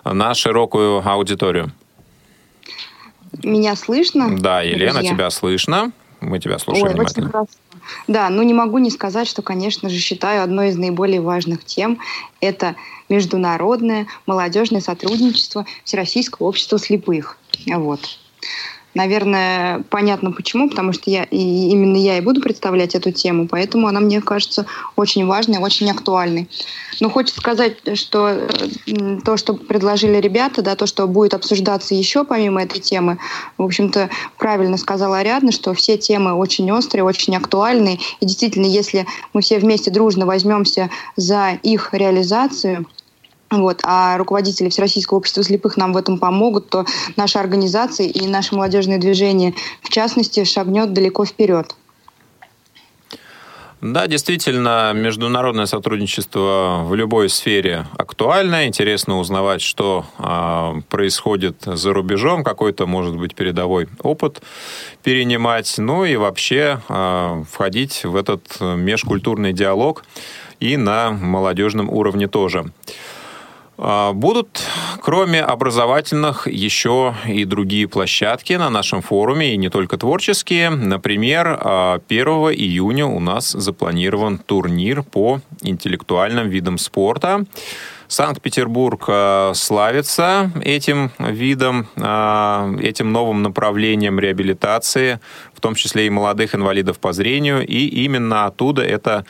[0.04, 1.72] на широкую аудиторию?
[3.44, 4.38] Меня слышно?
[4.38, 5.12] Да, Елена, друзья?
[5.14, 5.92] тебя слышно.
[6.20, 7.28] Мы тебя слушаем Ой, внимательно.
[7.28, 7.52] Очень хорошо.
[8.08, 12.00] Да, ну не могу не сказать, что, конечно же, считаю одной из наиболее важных тем
[12.42, 12.76] это
[13.08, 17.38] международное молодежное сотрудничество Всероссийского общества слепых.
[17.68, 18.20] Вот.
[18.96, 23.88] Наверное, понятно почему, потому что я, и именно я и буду представлять эту тему, поэтому
[23.88, 24.66] она мне кажется
[24.96, 26.50] очень важной, очень актуальной.
[27.00, 28.48] Но хочется сказать, что
[29.24, 33.20] то, что предложили ребята, да, то, что будет обсуждаться еще помимо этой темы,
[33.60, 38.00] в общем-то, правильно сказала Ариадна, что все темы очень острые, очень актуальные.
[38.20, 42.86] И действительно, если мы все вместе дружно возьмемся за их реализацию,
[43.52, 46.86] вот, а руководители Всероссийского общества слепых нам в этом помогут, то
[47.16, 51.76] наша организация и наше молодежное движение, в частности, шагнет далеко вперед.
[53.82, 58.68] Да, действительно, международное сотрудничество в любой сфере актуально.
[58.68, 64.41] Интересно узнавать, что э, происходит за рубежом, какой-то, может быть, передовой опыт
[65.02, 70.04] перенимать, ну и вообще э, входить в этот межкультурный диалог
[70.60, 72.66] и на молодежном уровне тоже.
[73.82, 74.62] А, будут,
[75.02, 80.70] кроме образовательных, еще и другие площадки на нашем форуме, и не только творческие.
[80.70, 82.00] Например, 1 а,
[82.52, 87.46] июня у нас запланирован турнир по интеллектуальным видам спорта.
[88.10, 95.20] Санкт-Петербург а, славится этим видом, этим новым направлением реабилитации,
[95.54, 99.26] в том числе и молодых инвалидов по зрению, и именно оттуда это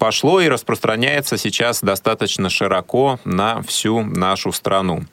[0.00, 5.04] пошло и распространяется сейчас достаточно широко на всю нашу страну.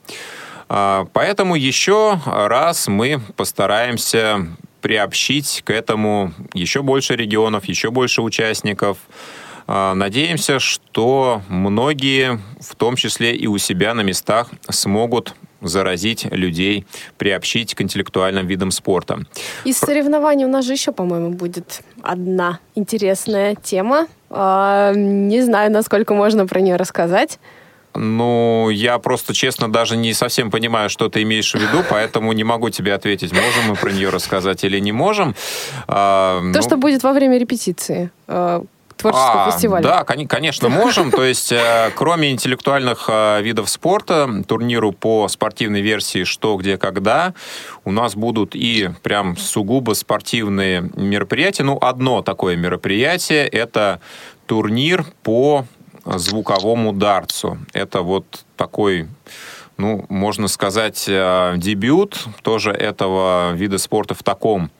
[0.68, 4.48] А, поэтому еще раз мы постараемся
[4.80, 8.96] приобщить к этому еще больше регионов, еще больше участников.
[9.66, 16.86] А, надеемся, что многие, в том числе и у себя на местах, смогут заразить людей,
[17.18, 19.20] приобщить к интеллектуальным видам спорта.
[19.64, 24.06] Из соревнований у нас же еще, по-моему, будет одна интересная тема.
[24.30, 27.38] А, не знаю, насколько можно про нее рассказать.
[27.94, 32.44] Ну, я просто, честно, даже не совсем понимаю, что ты имеешь в виду, поэтому не
[32.44, 35.34] могу тебе ответить, можем мы про нее рассказать или не можем.
[35.88, 36.62] А, То, ну...
[36.62, 38.64] что будет во время репетиции а,
[38.98, 39.82] творческого а, фестиваля.
[39.82, 41.10] Да, конечно, можем.
[41.10, 47.34] То есть, э, кроме интеллектуальных э, видов спорта, турниру по спортивной версии «Что, где, когда»,
[47.84, 51.62] у нас будут и прям сугубо спортивные мероприятия.
[51.62, 54.00] Ну, одно такое мероприятие– это
[54.46, 55.64] турнир по
[56.04, 57.58] звуковому дарцу.
[57.72, 59.08] Это вот такой
[59.78, 64.70] ну, можно сказать, э, дебют тоже этого вида спорта в таком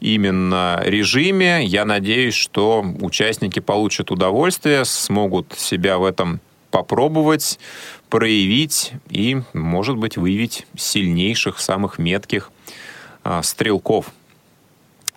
[0.00, 1.64] именно режиме.
[1.64, 6.40] Я надеюсь, что участники получат удовольствие, смогут себя в этом
[6.70, 7.58] попробовать,
[8.08, 12.50] проявить и, может быть, выявить сильнейших, самых метких
[13.24, 14.12] а, стрелков.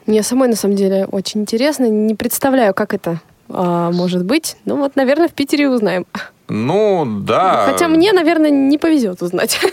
[0.06, 1.86] Мне самой, на самом деле, очень интересно.
[1.86, 4.58] Не представляю, как это а, может быть.
[4.66, 6.06] Ну вот, наверное, в Питере узнаем.
[6.48, 7.68] Ну, да.
[7.70, 9.60] Хотя мне, наверное, не повезет узнать.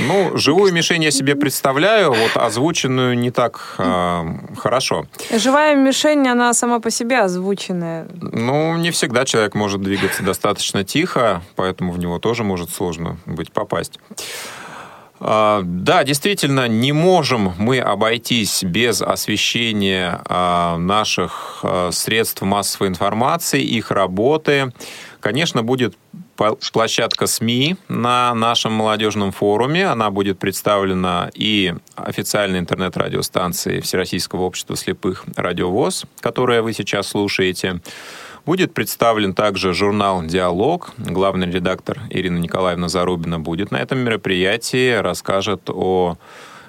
[0.00, 4.24] Ну, живую мишень я себе представляю, вот озвученную не так э,
[4.56, 5.06] хорошо.
[5.34, 8.06] Живая мишень, она сама по себе озвученная.
[8.20, 13.52] Ну, не всегда человек может двигаться достаточно тихо, поэтому в него тоже может сложно быть
[13.52, 13.98] попасть.
[15.20, 23.90] А, да, действительно, не можем мы обойтись без освещения а, наших средств массовой информации, их
[23.90, 24.72] работы.
[25.20, 25.96] Конечно, будет
[26.72, 29.86] площадка СМИ на нашем молодежном форуме.
[29.86, 37.80] Она будет представлена и официальной интернет-радиостанцией Всероссийского общества слепых «Радиовоз», которое вы сейчас слушаете.
[38.46, 40.92] Будет представлен также журнал «Диалог».
[40.96, 46.16] Главный редактор Ирина Николаевна Зарубина будет на этом мероприятии, расскажет о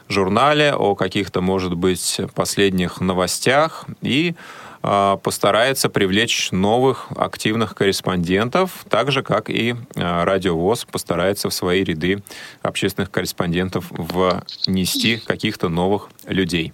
[0.10, 4.34] журнале, о каких-то, может быть, последних новостях и
[4.82, 12.24] постарается привлечь новых активных корреспондентов, так же, как и а, Радиовоз постарается в свои ряды
[12.62, 16.74] общественных корреспондентов внести каких-то новых людей.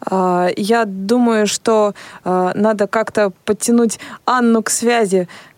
[0.00, 1.94] А, я думаю, что
[2.24, 5.48] надо как-то подтянуть Анну к связи а,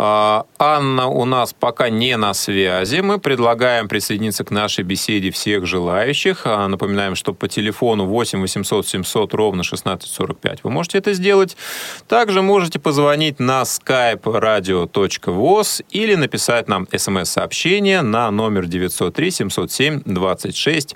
[0.00, 3.00] Анна у нас пока не на связи.
[3.00, 6.42] Мы предлагаем присоединиться к нашей беседе всех желающих.
[6.44, 11.56] А, напоминаем, что по телефону 8 800 700 ровно 1645 вы можете это сделать.
[12.06, 20.94] Также можете позвонить на skype radio.voz или написать нам смс-сообщение на номер 903 707 26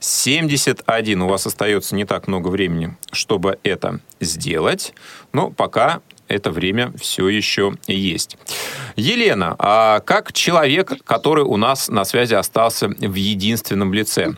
[0.00, 1.22] 71.
[1.22, 4.92] У вас остается не так много времени, чтобы это сделать,
[5.32, 6.00] но пока
[6.30, 8.36] это время все еще есть.
[8.96, 14.34] Елена, а как человек, который у нас на связи остался в единственном лице,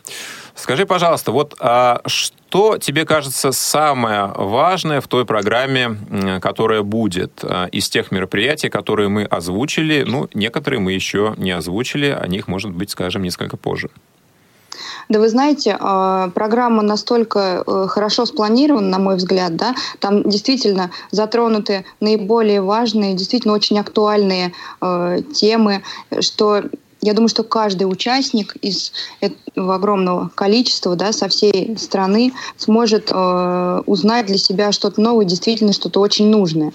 [0.55, 5.97] скажи, пожалуйста, вот а что тебе кажется самое важное в той программе,
[6.41, 10.03] которая будет а, из тех мероприятий, которые мы озвучили?
[10.05, 13.89] Ну, некоторые мы еще не озвучили, о них, может быть, скажем несколько позже.
[15.09, 20.91] Да вы знаете, а, программа настолько э, хорошо спланирована, на мой взгляд, да, там действительно
[21.11, 25.83] затронуты наиболее важные, действительно очень актуальные э, темы,
[26.19, 26.63] что
[27.03, 33.81] я думаю, что каждый участник из этого огромного количества, да, со всей страны сможет э,
[33.85, 36.71] узнать для себя что-то новое, действительно что-то очень нужное.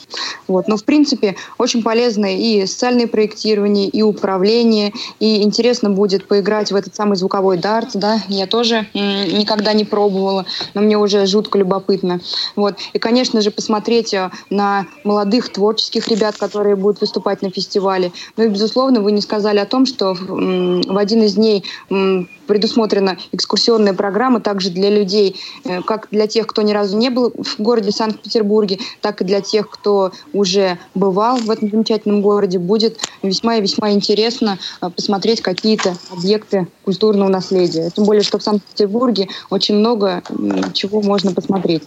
[0.46, 0.68] Вот.
[0.68, 6.76] Но, в принципе, очень полезно и социальное проектирование, и управление, и интересно будет поиграть в
[6.76, 12.20] этот самый звуковой дарт, да, я тоже никогда не пробовала, но мне уже жутко любопытно.
[12.54, 12.76] Вот.
[12.92, 18.12] И, конечно же, посмотреть э, на молодых творческих ребят, которые будут выступать на фестивале.
[18.36, 21.64] Ну и, безусловно, вы не сказали о том, что в один из дней
[22.48, 27.32] предусмотрена экскурсионная программа также для людей, э, как для тех, кто ни разу не был
[27.36, 32.58] в городе Санкт-Петербурге, так и для тех, кто уже бывал в этом замечательном городе.
[32.58, 37.90] Будет весьма и весьма интересно э, посмотреть какие-то объекты культурного наследия.
[37.90, 40.22] Тем более, что в Санкт-Петербурге очень много
[40.72, 41.82] чего можно посмотреть.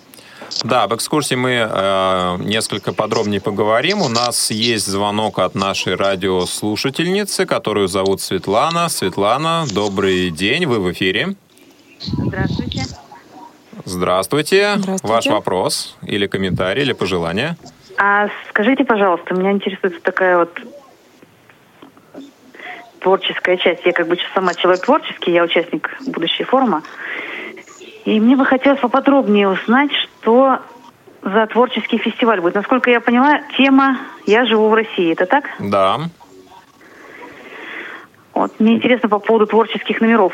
[0.64, 4.02] Да, об экскурсии мы э, несколько подробнее поговорим.
[4.02, 8.89] У нас есть звонок от нашей радиослушательницы, которую зовут Светлана.
[8.89, 11.36] Светлана, добрый день, вы в эфире.
[11.99, 12.84] Здравствуйте.
[13.86, 14.74] Здравствуйте.
[14.78, 15.14] Здравствуйте.
[15.14, 17.58] Ваш вопрос или комментарий, или пожелание?
[17.97, 20.60] А скажите, пожалуйста, меня интересует такая вот
[22.99, 23.86] творческая часть.
[23.86, 26.84] Я как бы сама человек творческий, я участник будущей форума.
[28.06, 30.60] И мне бы хотелось поподробнее узнать, что
[31.22, 32.56] за творческий фестиваль будет.
[32.56, 35.14] Насколько я поняла, тема «Я живу в России».
[35.14, 35.45] Это так?
[35.60, 35.99] Да.
[38.34, 40.34] Вот, мне интересно по поводу творческих номеров.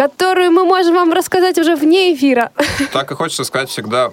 [0.00, 2.52] которую мы можем вам рассказать уже вне эфира.
[2.90, 4.10] Так и хочется сказать всегда,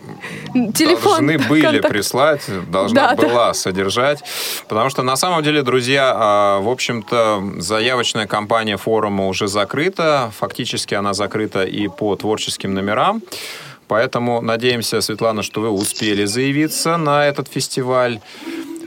[0.74, 1.90] Телефон, должны были контакт.
[1.90, 3.54] прислать, должна да, была да.
[3.54, 4.22] содержать.
[4.68, 10.30] Потому что на самом деле, друзья, а, в общем-то, заявочная кампания форума уже закрыта.
[10.38, 13.22] Фактически она закрыта и по творческим номерам.
[13.88, 18.20] Поэтому надеемся, Светлана, что вы успели заявиться на этот фестиваль.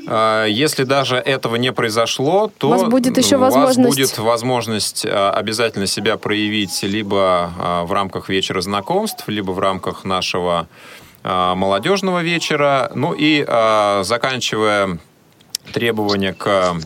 [0.07, 3.79] А, если даже этого не произошло, то у вас будет еще у возможность...
[3.79, 9.59] вас будет возможность а, обязательно себя проявить либо а, в рамках вечера знакомств, либо в
[9.59, 10.69] рамках нашего
[11.23, 12.91] молодежного вечера.
[12.95, 13.45] Ну и
[14.03, 14.99] заканчивая
[15.71, 16.77] требования к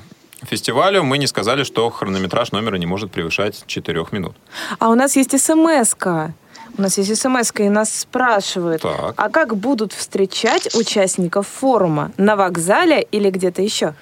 [0.43, 4.35] фестивалю, мы не сказали, что хронометраж номера не может превышать 4 минут.
[4.81, 6.35] А у нас есть смс-ка.
[6.77, 9.14] У нас есть смс и нас спрашивают, так.
[9.16, 12.11] а как будут встречать участников форума?
[12.16, 13.95] На вокзале или где-то еще?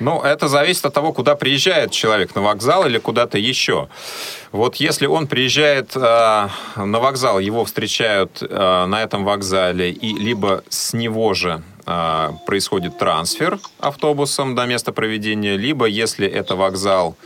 [0.00, 3.88] Ну, это зависит от того, куда приезжает человек, на вокзал или куда-то еще.
[4.50, 10.64] Вот если он приезжает э, на вокзал, его встречают э, на этом вокзале, и либо
[10.68, 17.16] с него же э, происходит трансфер автобусом до места проведения, либо если это вокзал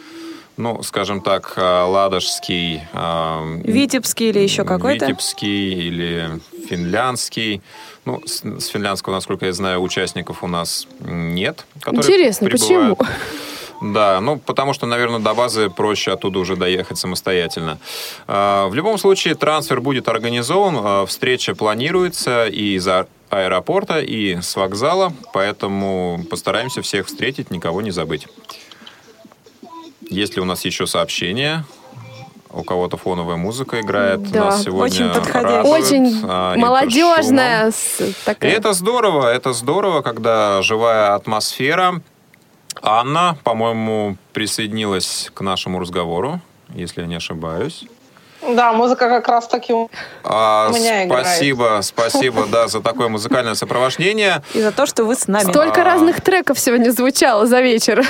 [0.59, 2.83] ну, скажем так, э, ладожский...
[2.93, 5.07] Э, Витебский или еще какой-то?
[5.07, 7.63] Витебский или финляндский.
[8.05, 11.65] Ну, с, с финляндского, насколько я знаю, участников у нас нет.
[11.87, 12.99] Интересно, прибывают.
[12.99, 13.93] почему?
[13.93, 17.79] Да, ну, потому что, наверное, до базы проще оттуда уже доехать самостоятельно.
[18.27, 22.89] Э, в любом случае, трансфер будет организован, встреча планируется и из
[23.31, 28.27] аэропорта, и с вокзала, поэтому постараемся всех встретить, никого не забыть.
[30.11, 31.65] Есть ли у нас еще сообщения?
[32.51, 34.23] У кого-то фоновая музыка играет.
[34.31, 35.65] Да, нас сегодня очень подходящая.
[35.65, 37.73] Очень а, молодежная.
[38.25, 38.51] Такая.
[38.51, 42.01] И это здорово, это здорово, когда живая атмосфера.
[42.81, 46.41] Анна, по-моему, присоединилась к нашему разговору,
[46.75, 47.85] если я не ошибаюсь.
[48.43, 49.91] Да, музыка как раз таки у
[50.23, 51.85] а, меня Спасибо, играет.
[51.85, 54.43] спасибо, да, за такое музыкальное сопровождение.
[54.55, 55.51] И за то, что вы с нами.
[55.51, 58.07] Столько а, разных треков сегодня звучало за вечер.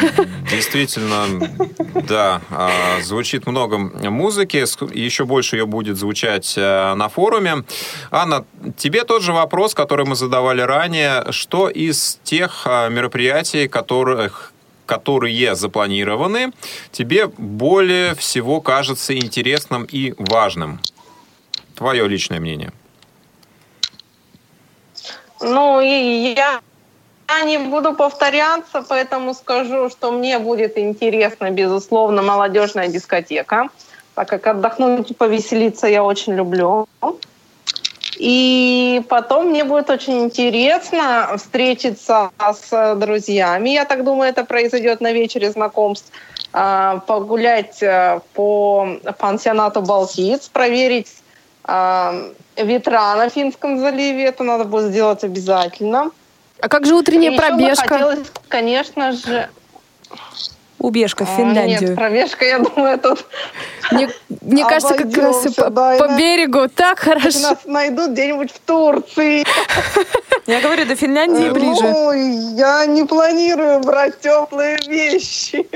[0.50, 1.48] Действительно,
[1.94, 2.70] да, а,
[3.02, 4.64] звучит много музыки,
[4.94, 7.64] еще больше ее будет звучать а, на форуме.
[8.10, 8.44] Анна,
[8.76, 11.24] тебе тот же вопрос, который мы задавали ранее.
[11.30, 14.52] Что из тех а, мероприятий, которых
[14.88, 16.52] которые запланированы,
[16.90, 20.80] тебе более всего кажется интересным и важным?
[21.76, 22.72] Твое личное мнение.
[25.40, 26.60] Ну, и я
[27.28, 33.68] я не буду повторяться, поэтому скажу, что мне будет интересно, безусловно, молодежная дискотека,
[34.14, 36.88] так как отдохнуть и повеселиться я очень люблю.
[38.18, 43.70] И потом мне будет очень интересно встретиться с друзьями.
[43.70, 46.10] Я так думаю, это произойдет на вечере знакомств.
[46.52, 48.88] А, погулять э, по
[49.18, 51.12] пансионату Балтиц, проверить
[51.62, 54.24] а, ветра на Финском заливе.
[54.24, 56.10] Это надо будет сделать обязательно.
[56.60, 57.88] А как же утренняя Еще пробежка?
[57.88, 59.48] хотелось, конечно же...
[60.78, 61.90] Убежка в А, Финляндию.
[61.90, 63.26] Нет, пробежка, я думаю, тут
[63.90, 64.08] Мне,
[64.40, 67.40] мне кажется, как раз по, по берегу так хорошо.
[67.40, 69.44] нас найдут где-нибудь в Турции.
[70.46, 71.82] Я говорю, до Финляндии ближе.
[71.82, 72.10] Ну,
[72.56, 75.68] я не планирую брать теплые вещи.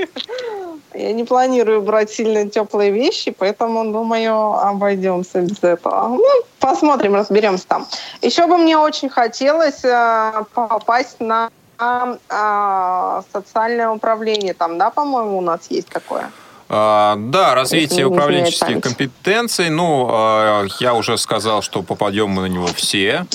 [0.95, 6.07] Я не планирую брать сильно теплые вещи, поэтому, думаю, обойдемся без этого.
[6.07, 6.23] Ну,
[6.59, 7.85] посмотрим, разберемся там.
[8.23, 14.53] Еще бы мне очень хотелось э, попасть на э, социальное управление.
[14.53, 16.31] Там, да, по-моему, у нас есть такое.
[16.69, 19.69] А, Да, развитие управленческих компетенций.
[19.69, 23.25] Ну, а, я уже сказал, что попадем мы на него все,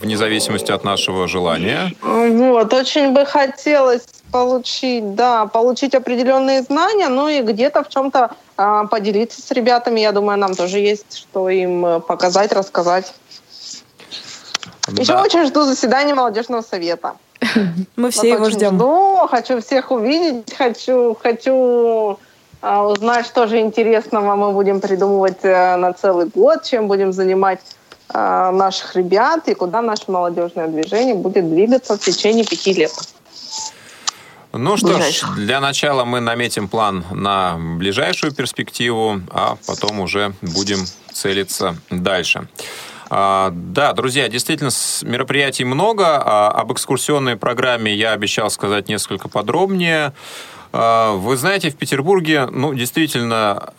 [0.00, 1.92] вне зависимости от нашего желания.
[2.02, 8.84] Вот, очень бы хотелось получить, да, получить определенные знания, ну и где-то в чем-то а,
[8.86, 10.00] поделиться с ребятами.
[10.00, 13.12] Я думаю, нам тоже есть что им показать, рассказать.
[14.88, 15.22] Еще Да.
[15.22, 17.14] очень жду заседания молодежного совета.
[17.96, 18.76] Мы все Вот его ждем.
[18.76, 22.18] Жду, хочу всех увидеть, хочу, хочу
[22.60, 27.60] а, узнать, что же интересного мы будем придумывать э, на целый год, чем будем занимать
[28.08, 32.92] а, наших ребят и куда наше молодежное движение будет двигаться в течение пяти лет.
[34.52, 40.84] Ну что ж, для начала мы наметим план на ближайшую перспективу, а потом уже будем
[41.10, 42.46] целиться дальше.
[43.14, 44.70] А, Да, друзья, действительно,
[45.02, 46.16] мероприятий много.
[46.16, 50.14] А Об экскурсионной программе я обещал сказать несколько подробнее.
[50.72, 53.74] А, Вы знаете, в Петербурге, ну, действительно,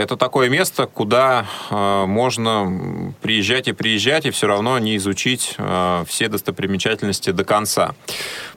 [0.00, 5.58] это такое место, куда можно приезжать и приезжать, и все равно не изучить
[6.06, 7.94] все достопримечательности до конца.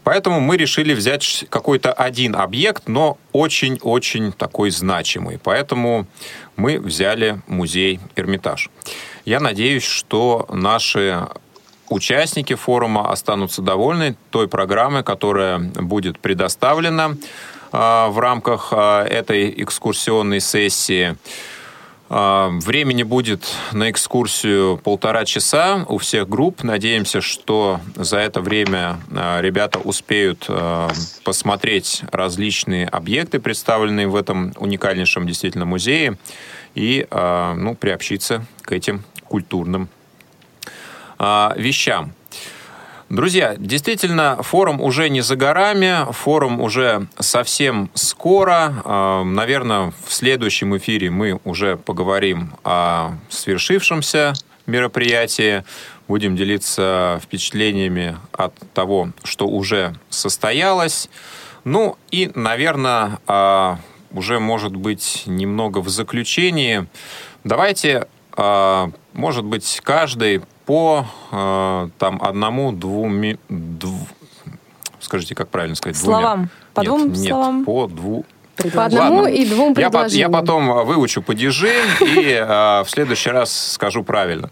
[0.05, 5.37] Поэтому мы решили взять какой-то один объект, но очень-очень такой значимый.
[5.43, 6.07] Поэтому
[6.55, 8.69] мы взяли музей Эрмитаж.
[9.25, 11.27] Я надеюсь, что наши
[11.89, 17.15] участники форума останутся довольны той программой, которая будет предоставлена
[17.71, 21.15] а, в рамках а, этой экскурсионной сессии.
[22.15, 26.61] А, Времени будет на экскурсию полтора часа у всех групп.
[26.61, 30.91] Надеемся, что за это время а, ребята успеют а,
[31.23, 36.19] посмотреть различные объекты, представленные в этом уникальнейшем действительно музее,
[36.75, 39.89] и ну, приобщиться к этим культурным
[41.19, 42.13] вещам.
[43.09, 48.81] Друзья, действительно, форум уже не за горами, форум уже совсем скоро.
[48.85, 54.33] А, Наверное, в следующем эфире мы уже поговорим о свершившемся
[54.65, 55.63] мероприятии,
[56.07, 61.09] будем делиться впечатлениями от того, что уже состоялось.
[61.65, 63.79] Ну и, наверное, а,
[64.11, 66.87] уже, может быть, немного в заключении.
[67.43, 73.15] Давайте, а, может быть, каждый по а, там одному-двум...
[73.15, 74.07] ми- дв-
[74.99, 75.99] Скажите, как правильно сказать?
[76.01, 76.19] двумя?
[76.19, 76.49] Словам.
[76.73, 77.65] По Нет, двум нет, словам?
[77.65, 78.25] по дву...
[78.73, 79.27] По одному Ладно.
[79.33, 80.31] и двум Я, по- я предложениям.
[80.31, 84.51] потом выучу падежи и э, в следующий раз скажу правильно.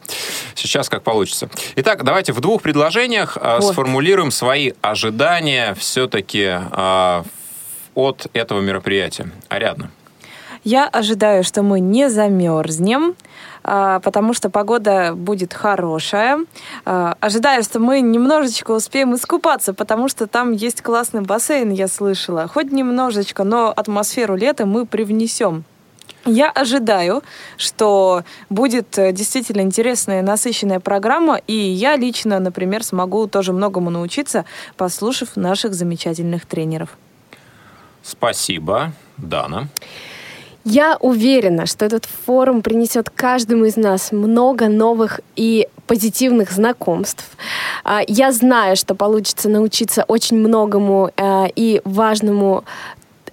[0.55, 1.49] Сейчас как получится.
[1.76, 3.72] Итак, давайте в двух предложениях э, Вот.
[3.74, 7.24] сформулируем свои ожидания все-таки э,
[7.93, 9.30] от этого мероприятия.
[9.49, 9.91] Ариадна.
[10.64, 13.14] Я ожидаю, что мы не замерзнем,
[13.64, 16.39] потому что погода будет хорошая.
[16.86, 22.47] А, Ожидаю, что мы немножечко успеем искупаться, потому что там есть классный бассейн, я слышала.
[22.47, 25.64] Хоть немножечко, но атмосферу лета мы привнесем.
[26.26, 27.24] Я ожидаю,
[27.57, 34.45] что будет э, действительно интересная насыщенная программа, и я лично, например, смогу тоже многому научиться,
[34.78, 36.97] послушав наших замечательных тренеров.
[38.03, 39.68] Спасибо, Дана.
[40.64, 47.26] Я уверена, что этот форум принесет каждому из нас много новых и позитивных знакомств.
[47.84, 52.64] А, Я знаю, что получится научиться очень многому э, и важному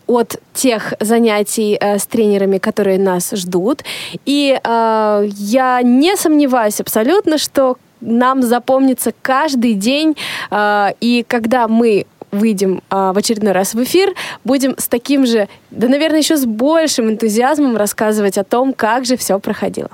[0.07, 3.85] от тех занятий э, с тренерами, которые нас ждут.
[4.25, 10.17] И э, я не сомневаюсь абсолютно, что нам запомнится каждый день.
[10.51, 14.15] э, и когда мы выйдем а, в очередной раз в эфир,
[14.45, 19.17] будем с таким же, да, наверное, еще с большим энтузиазмом рассказывать о том, как же
[19.17, 19.91] все проходило.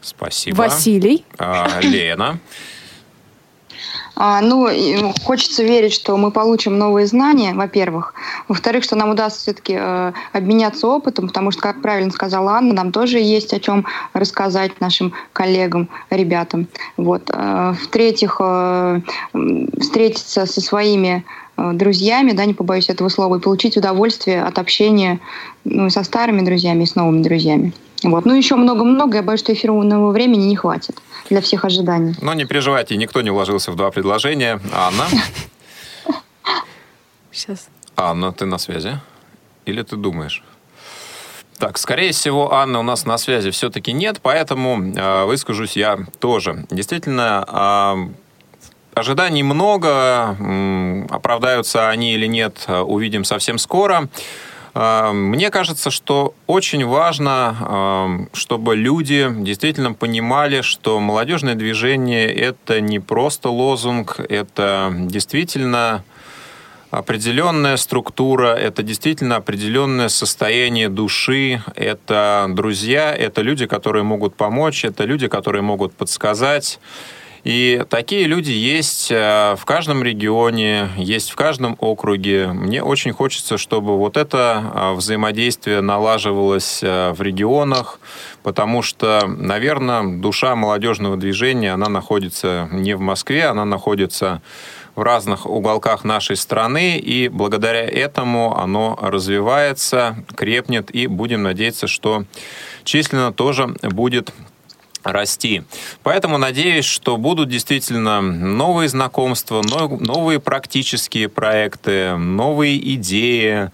[0.00, 0.56] Спасибо.
[0.56, 1.24] Василий.
[1.38, 2.38] А, Лена.
[4.14, 8.14] А, ну, и хочется верить, что мы получим новые знания, во-первых.
[8.46, 12.92] Во-вторых, что нам удастся все-таки э, обменяться опытом, потому что, как правильно сказала Анна, нам
[12.92, 16.68] тоже есть о чем рассказать нашим коллегам, ребятам.
[16.96, 17.30] Вот.
[17.32, 19.00] Э, в-третьих, э,
[19.80, 25.20] встретиться со своими э, друзьями, да, не побоюсь этого слова, и получить удовольствие от общения
[25.64, 27.72] ну, со старыми друзьями и с новыми друзьями.
[28.02, 28.24] Вот.
[28.24, 29.18] Ну, еще много-много.
[29.18, 31.00] Я боюсь, что эфирного времени не хватит
[31.30, 32.14] для всех ожиданий.
[32.20, 34.60] Но не переживайте, никто не уложился в два предложения.
[34.72, 35.04] Анна?
[37.30, 37.68] Сейчас.
[37.96, 38.98] Анна, ты на связи?
[39.64, 40.42] Или ты думаешь?
[41.58, 46.66] Так, скорее всего, Анны у нас на связи все-таки нет, поэтому э, выскажусь я тоже.
[46.70, 48.12] Действительно, э,
[48.94, 50.36] ожиданий много,
[51.10, 54.08] оправдаются они или нет, увидим совсем скоро.
[54.74, 62.80] Э, мне кажется, что очень важно, э, чтобы люди действительно понимали, что молодежное движение это
[62.80, 66.04] не просто лозунг, это действительно
[66.90, 75.04] определенная структура, это действительно определенное состояние души, это друзья, это люди, которые могут помочь, это
[75.04, 76.78] люди, которые могут подсказать.
[77.44, 82.46] И такие люди есть э, в каждом регионе, есть в каждом округе.
[82.46, 87.98] Мне очень хочется, чтобы вот это э, взаимодействие налаживалось э, в регионах,
[88.44, 94.40] потому что, наверное, душа молодежного движения, она находится не в Москве, она находится
[94.94, 102.24] в разных уголках нашей страны, и благодаря этому оно развивается, крепнет, и будем надеяться, что
[102.84, 104.32] численно тоже будет
[105.02, 105.62] расти.
[106.02, 113.70] Поэтому надеюсь, что будут действительно новые знакомства, новые практические проекты, новые идеи,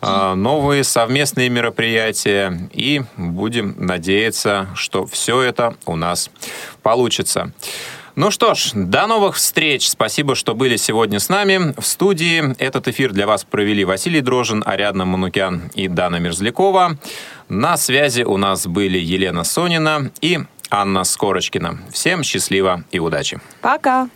[0.00, 2.68] а, новые совместные мероприятия.
[2.72, 6.30] И будем надеяться, что все это у нас
[6.82, 7.52] получится.
[8.14, 9.88] Ну что ж, до новых встреч.
[9.88, 11.72] Спасибо, что были сегодня с нами.
[11.80, 16.98] В студии этот эфир для вас провели Василий Дрожин, Ариадна Манукян и Дана Мерзлякова.
[17.48, 20.40] На связи у нас были Елена Сонина и
[20.74, 21.78] Анна Скорочкина.
[21.92, 23.38] Всем счастливо и удачи.
[23.60, 24.08] Пока.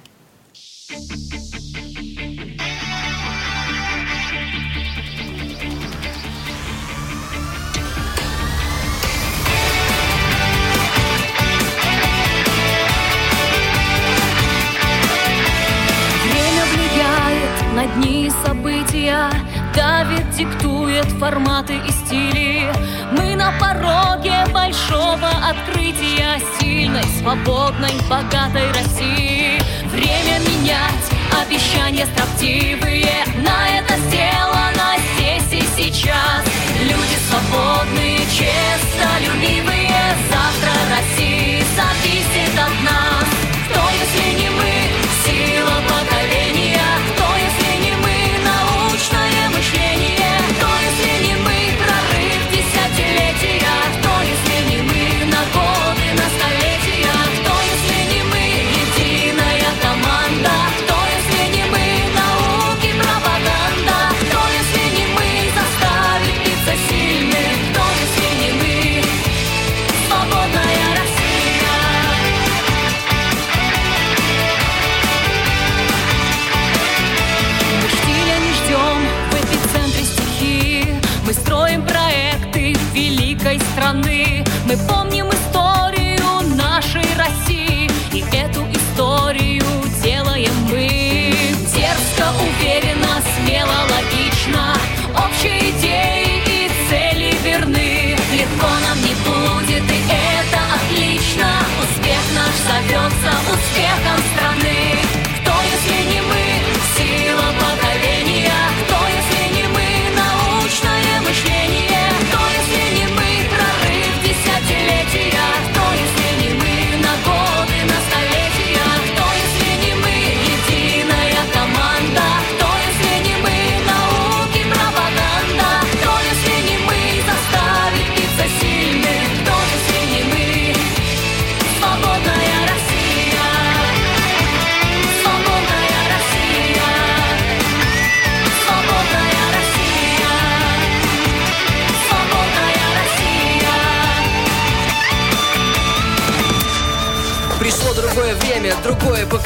[17.75, 19.31] на дни события
[19.77, 22.73] Давит, диктует форматы и стили.
[23.13, 29.61] Мы на пороге большого открытия Сильной, свободной, богатой России.
[29.91, 31.11] Время менять,
[31.45, 33.23] обещания строптивые.
[33.45, 36.43] На это сделано здесь и сейчас.
[36.81, 40.17] Люди свободные, честолюбивые.
[40.31, 43.36] Завтра России зависит от нас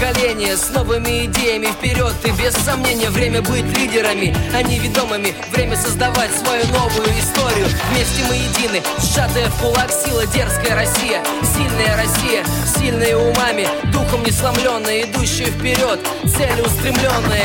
[0.01, 5.77] поколение С новыми идеями вперед и без сомнения Время быть лидерами, а не ведомыми Время
[5.77, 11.23] создавать свою новую историю Вместе мы едины, сжатая в кулак сила Дерзкая Россия,
[11.55, 12.45] сильная Россия
[12.77, 17.45] Сильная умами, дух духом не сломленные, идущие вперед, целеустремленные.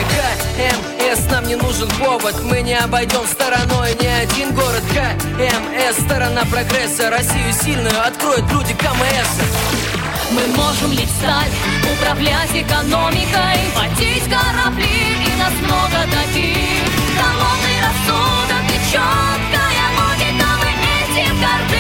[0.58, 4.84] КМС нам не нужен повод, мы не обойдем стороной ни один город.
[4.94, 10.05] КМС сторона прогресса, Россию сильную откроют люди КМС.
[10.32, 11.52] Мы можем сталь,
[11.94, 16.84] управлять экономикой, водить корабли и нас много таких.
[17.18, 20.72] Холодный рассудок и четкая логика, мы
[21.02, 21.75] этим горды.